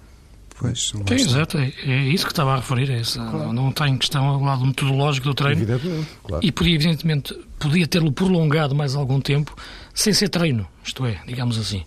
Pois, 0.59 0.93
Sim, 0.93 1.15
exato, 1.15 1.59
é, 1.59 1.73
é, 1.85 2.05
isso 2.09 2.25
que 2.25 2.33
estava 2.33 2.53
a 2.53 2.57
referir. 2.57 2.89
É 2.91 3.03
claro. 3.03 3.53
Não 3.53 3.71
está 3.71 3.89
em 3.89 3.99
questão 3.99 4.37
o 4.37 4.45
lado 4.45 4.65
metodológico 4.65 5.27
do 5.29 5.35
treino. 5.35 5.61
Evidentemente, 5.63 6.09
claro. 6.23 6.47
E 6.47 6.53
podia, 6.53 6.75
evidentemente, 6.77 7.35
podia 7.59 7.87
tê-lo 7.89 8.13
prolongado 8.13 8.75
mais 8.75 8.95
algum 8.95 9.21
tempo 9.21 9.55
sem 9.93 10.13
ser 10.13 10.29
treino, 10.29 10.67
isto 10.85 11.05
é, 11.07 11.21
digamos 11.27 11.59
assim. 11.59 11.85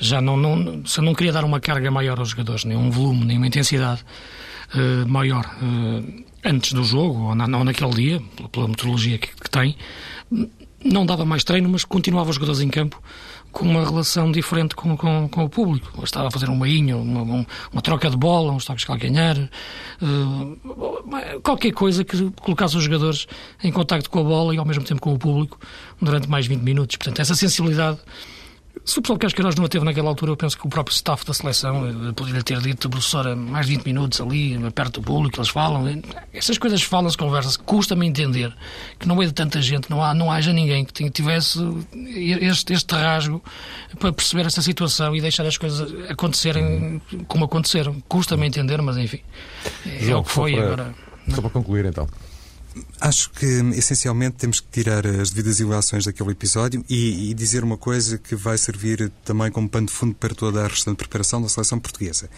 Já 0.00 0.20
não, 0.20 0.36
não, 0.36 0.84
se 0.84 1.00
não 1.00 1.14
queria 1.14 1.32
dar 1.32 1.44
uma 1.44 1.60
carga 1.60 1.90
maior 1.90 2.18
aos 2.18 2.30
jogadores, 2.30 2.64
nem 2.64 2.76
um 2.76 2.90
volume, 2.90 3.24
nem 3.24 3.36
uma 3.36 3.46
intensidade 3.46 4.04
uh, 4.74 5.08
maior 5.08 5.44
uh, 5.62 6.24
antes 6.44 6.72
do 6.72 6.82
jogo, 6.82 7.28
ou, 7.28 7.34
na, 7.36 7.44
ou 7.56 7.64
naquele 7.64 7.94
dia, 7.94 8.22
pela 8.50 8.66
metodologia 8.66 9.18
que, 9.18 9.28
que 9.28 9.50
tem, 9.50 9.76
não 10.84 11.06
dava 11.06 11.24
mais 11.24 11.44
treino, 11.44 11.68
mas 11.68 11.84
continuava 11.84 12.30
os 12.30 12.36
jogadores 12.36 12.60
em 12.60 12.68
campo 12.68 13.00
com 13.58 13.64
uma 13.64 13.84
relação 13.84 14.30
diferente 14.30 14.76
com, 14.76 14.96
com, 14.96 15.28
com 15.28 15.44
o 15.44 15.48
público. 15.48 15.90
Ou 15.96 16.04
estava 16.04 16.28
a 16.28 16.30
fazer 16.30 16.48
um 16.48 16.56
mainho, 16.56 17.00
uma, 17.00 17.44
uma, 17.72 17.82
troca 17.82 18.08
de 18.08 18.16
bola, 18.16 18.52
uns 18.52 18.64
toques 18.64 18.82
de 18.82 18.86
calcanhar, 18.86 19.36
uh, 20.00 21.40
qualquer 21.42 21.72
coisa 21.72 22.04
que 22.04 22.30
colocasse 22.40 22.76
os 22.76 22.84
jogadores 22.84 23.26
em 23.62 23.72
contacto 23.72 24.08
com 24.08 24.20
a 24.20 24.22
bola 24.22 24.54
e 24.54 24.58
ao 24.58 24.64
mesmo 24.64 24.84
tempo 24.84 25.00
com 25.00 25.12
o 25.12 25.18
público 25.18 25.58
durante 26.00 26.28
mais 26.28 26.46
20 26.46 26.62
minutos. 26.62 26.96
Portanto, 26.96 27.20
essa 27.20 27.34
sensibilidade 27.34 27.98
se 28.88 28.98
o 28.98 29.02
pessoal 29.02 29.18
Casqueiros 29.18 29.54
não 29.54 29.66
a 29.66 29.68
teve 29.68 29.84
naquela 29.84 30.08
altura, 30.08 30.32
eu 30.32 30.36
penso 30.36 30.56
que 30.56 30.66
o 30.66 30.70
próprio 30.70 30.94
staff 30.94 31.22
da 31.26 31.34
seleção 31.34 31.86
eh, 31.86 32.12
poderia 32.16 32.42
ter 32.42 32.58
dito, 32.58 32.88
professora, 32.88 33.36
mais 33.36 33.68
20 33.68 33.84
minutos 33.84 34.18
ali, 34.18 34.58
perto 34.70 35.02
do 35.02 35.04
público, 35.04 35.36
eles 35.38 35.50
falam. 35.50 36.00
Essas 36.32 36.56
coisas 36.56 36.82
falam-se, 36.82 37.14
conversam-se. 37.14 37.58
Custa-me 37.58 38.06
entender 38.06 38.50
que 38.98 39.06
no 39.06 39.14
meio 39.14 39.28
de 39.28 39.34
tanta 39.34 39.60
gente 39.60 39.90
não, 39.90 40.02
há, 40.02 40.14
não 40.14 40.32
haja 40.32 40.54
ninguém 40.54 40.86
que 40.86 41.10
tivesse 41.10 41.58
este, 42.40 42.72
este 42.72 42.94
rasgo 42.94 43.44
para 43.98 44.10
perceber 44.10 44.46
essa 44.46 44.62
situação 44.62 45.14
e 45.14 45.20
deixar 45.20 45.44
as 45.44 45.58
coisas 45.58 46.10
acontecerem 46.10 47.02
como 47.26 47.44
aconteceram. 47.44 48.02
Custa-me 48.08 48.46
entender, 48.46 48.80
mas 48.80 48.96
enfim, 48.96 49.20
é 49.84 49.98
João, 50.00 50.20
o 50.20 50.24
que 50.24 50.30
foi 50.30 50.52
para, 50.54 50.64
agora. 50.64 50.94
Só 51.28 51.42
para 51.42 51.50
concluir 51.50 51.84
então. 51.84 52.08
Acho 53.00 53.30
que, 53.30 53.46
essencialmente, 53.76 54.36
temos 54.36 54.60
que 54.60 54.68
tirar 54.70 55.06
as 55.06 55.30
devidas 55.30 55.60
ilações 55.60 56.04
daquele 56.04 56.30
episódio 56.30 56.84
e, 56.88 57.30
e, 57.30 57.34
dizer 57.34 57.62
uma 57.62 57.76
coisa 57.76 58.18
que 58.18 58.34
vai 58.34 58.58
servir 58.58 59.10
também 59.24 59.50
como 59.50 59.68
pano 59.68 59.86
de 59.86 59.92
fundo 59.92 60.14
para 60.14 60.34
toda 60.34 60.64
a 60.64 60.68
restante 60.68 60.96
preparação 60.96 61.40
da 61.40 61.48
seleção 61.48 61.78
portuguesa. 61.78 62.28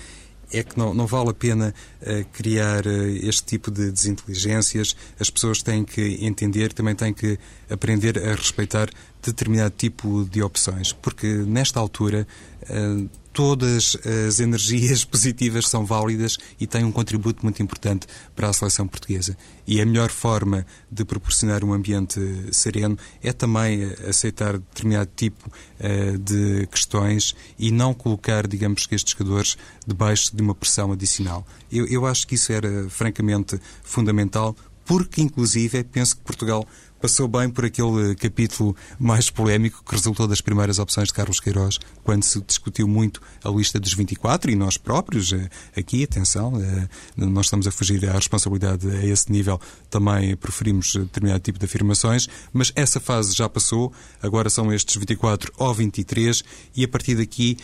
É 0.53 0.65
que 0.65 0.77
não, 0.77 0.93
não 0.93 1.07
vale 1.07 1.31
a 1.31 1.33
pena 1.33 1.73
uh, 2.03 2.25
criar 2.33 2.85
uh, 2.85 3.07
este 3.23 3.45
tipo 3.45 3.71
de 3.71 3.91
desinteligências. 3.91 4.97
As 5.19 5.31
pessoas 5.31 5.63
têm 5.63 5.85
que 5.85 6.19
entender, 6.25 6.73
também 6.73 6.95
têm 6.95 7.15
que 7.15 7.39
aprender 7.71 8.19
a 8.19 8.35
respeitar 8.35 8.91
determinado 9.23 9.75
tipo 9.77 10.25
de 10.31 10.43
opções, 10.43 10.93
porque 10.93 11.27
nesta 11.27 11.79
altura 11.79 12.27
uh, 12.63 13.09
todas 13.33 13.97
as 14.27 14.41
energias 14.41 15.05
positivas 15.07 15.69
são 15.69 15.85
válidas 15.85 16.37
e 16.59 16.67
têm 16.67 16.85
um 16.85 16.93
contributo 16.93 17.43
muito 17.43 17.63
importante 17.63 18.07
para 18.35 18.49
a 18.49 18.53
seleção 18.53 18.87
portuguesa. 18.87 19.37
E 19.67 19.81
a 19.81 19.87
melhor 19.87 20.11
forma 20.11 20.67
de 20.91 21.05
proporcionar 21.05 21.65
um 21.65 21.73
ambiente 21.73 22.21
sereno 22.53 22.99
é 23.23 23.33
também 23.33 23.85
aceitar 24.09 24.59
determinado 24.59 25.11
tipo 25.15 25.49
uh, 25.49 26.19
de 26.19 26.67
questões 26.67 27.35
e 27.59 27.71
não 27.71 27.95
colocar, 27.95 28.47
digamos 28.47 28.87
que, 28.87 28.95
estes 28.95 29.13
jogadores 29.17 29.57
debaixo 29.87 30.35
de 30.35 30.43
uma 30.43 30.55
pressão 30.55 30.93
adicional. 30.93 31.47
Eu, 31.71 31.87
eu 31.87 32.07
acho 32.07 32.27
que 32.27 32.35
isso 32.35 32.53
era 32.53 32.89
francamente 32.89 33.61
fundamental, 33.83 34.57
porque, 34.85 35.23
inclusive, 35.23 35.85
penso 35.85 36.17
que 36.17 36.23
Portugal 36.23 36.67
passou 37.01 37.27
bem 37.27 37.49
por 37.49 37.65
aquele 37.65 38.15
capítulo 38.15 38.77
mais 38.99 39.31
polémico 39.31 39.83
que 39.85 39.95
resultou 39.95 40.29
das 40.29 40.41
primeiras 40.41 40.79
opções 40.79 41.09
de 41.09 41.15
Carlos 41.15 41.41
Queiroz, 41.41 41.79
quando 42.05 42.23
se 42.23 42.41
discutiu 42.43 42.87
muito 42.87 43.21
a 43.43 43.49
lista 43.49 43.81
dos 43.81 43.95
24 43.95 44.51
e 44.51 44.57
nós 44.57 44.77
próprios, 44.77 45.33
eh, 45.33 45.49
aqui, 45.77 46.05
atenção, 46.05 46.61
eh, 46.61 46.89
nós 47.17 47.47
estamos 47.47 47.67
a 47.67 47.71
fugir 47.71 48.09
à 48.09 48.13
responsabilidade 48.13 48.89
a 48.89 49.07
esse 49.07 49.33
nível, 49.33 49.61
também 49.89 50.37
preferimos 50.37 50.95
determinado 50.95 51.41
tipo 51.41 51.59
de 51.59 51.65
afirmações, 51.65 52.29
mas 52.53 52.73
essa 52.77 53.01
fase 53.01 53.35
já 53.35 53.49
passou, 53.49 53.93
agora 54.23 54.51
são 54.51 54.73
estes 54.73 54.97
24 54.97 55.53
ou 55.57 55.73
23 55.73 56.45
e 56.77 56.85
a 56.85 56.89
partir 56.89 57.15
daqui 57.15 57.57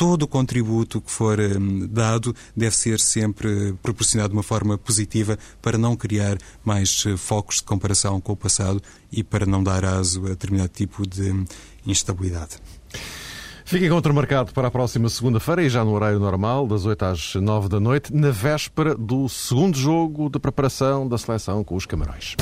todo 0.00 0.22
o 0.22 0.26
contributo 0.26 0.98
que 0.98 1.10
for 1.10 1.38
um, 1.38 1.86
dado 1.86 2.34
deve 2.56 2.74
ser 2.74 2.98
sempre 2.98 3.74
proporcionado 3.82 4.30
de 4.30 4.34
uma 4.34 4.42
forma 4.42 4.78
positiva 4.78 5.38
para 5.60 5.76
não 5.76 5.94
criar 5.94 6.38
mais 6.64 7.04
uh, 7.04 7.18
focos 7.18 7.56
de 7.56 7.64
comparação 7.64 8.18
com 8.18 8.32
o 8.32 8.36
passado 8.36 8.80
e 9.12 9.22
para 9.22 9.44
não 9.44 9.62
dar 9.62 9.84
aso 9.84 10.24
a 10.24 10.30
determinado 10.30 10.70
tipo 10.70 11.06
de 11.06 11.30
um, 11.30 11.44
instabilidade. 11.86 12.56
Fica 13.66 13.84
encontro 13.84 14.14
marcado 14.14 14.54
para 14.54 14.68
a 14.68 14.70
próxima 14.70 15.06
segunda-feira 15.10 15.62
e 15.62 15.68
já 15.68 15.84
no 15.84 15.92
horário 15.92 16.18
normal, 16.18 16.66
das 16.66 16.86
8 16.86 17.04
às 17.04 17.34
9 17.34 17.68
da 17.68 17.78
noite, 17.78 18.10
na 18.10 18.30
véspera 18.30 18.94
do 18.94 19.28
segundo 19.28 19.76
jogo 19.76 20.30
de 20.30 20.38
preparação 20.38 21.06
da 21.06 21.18
seleção 21.18 21.62
com 21.62 21.76
os 21.76 21.84
Camarões. 21.84 22.36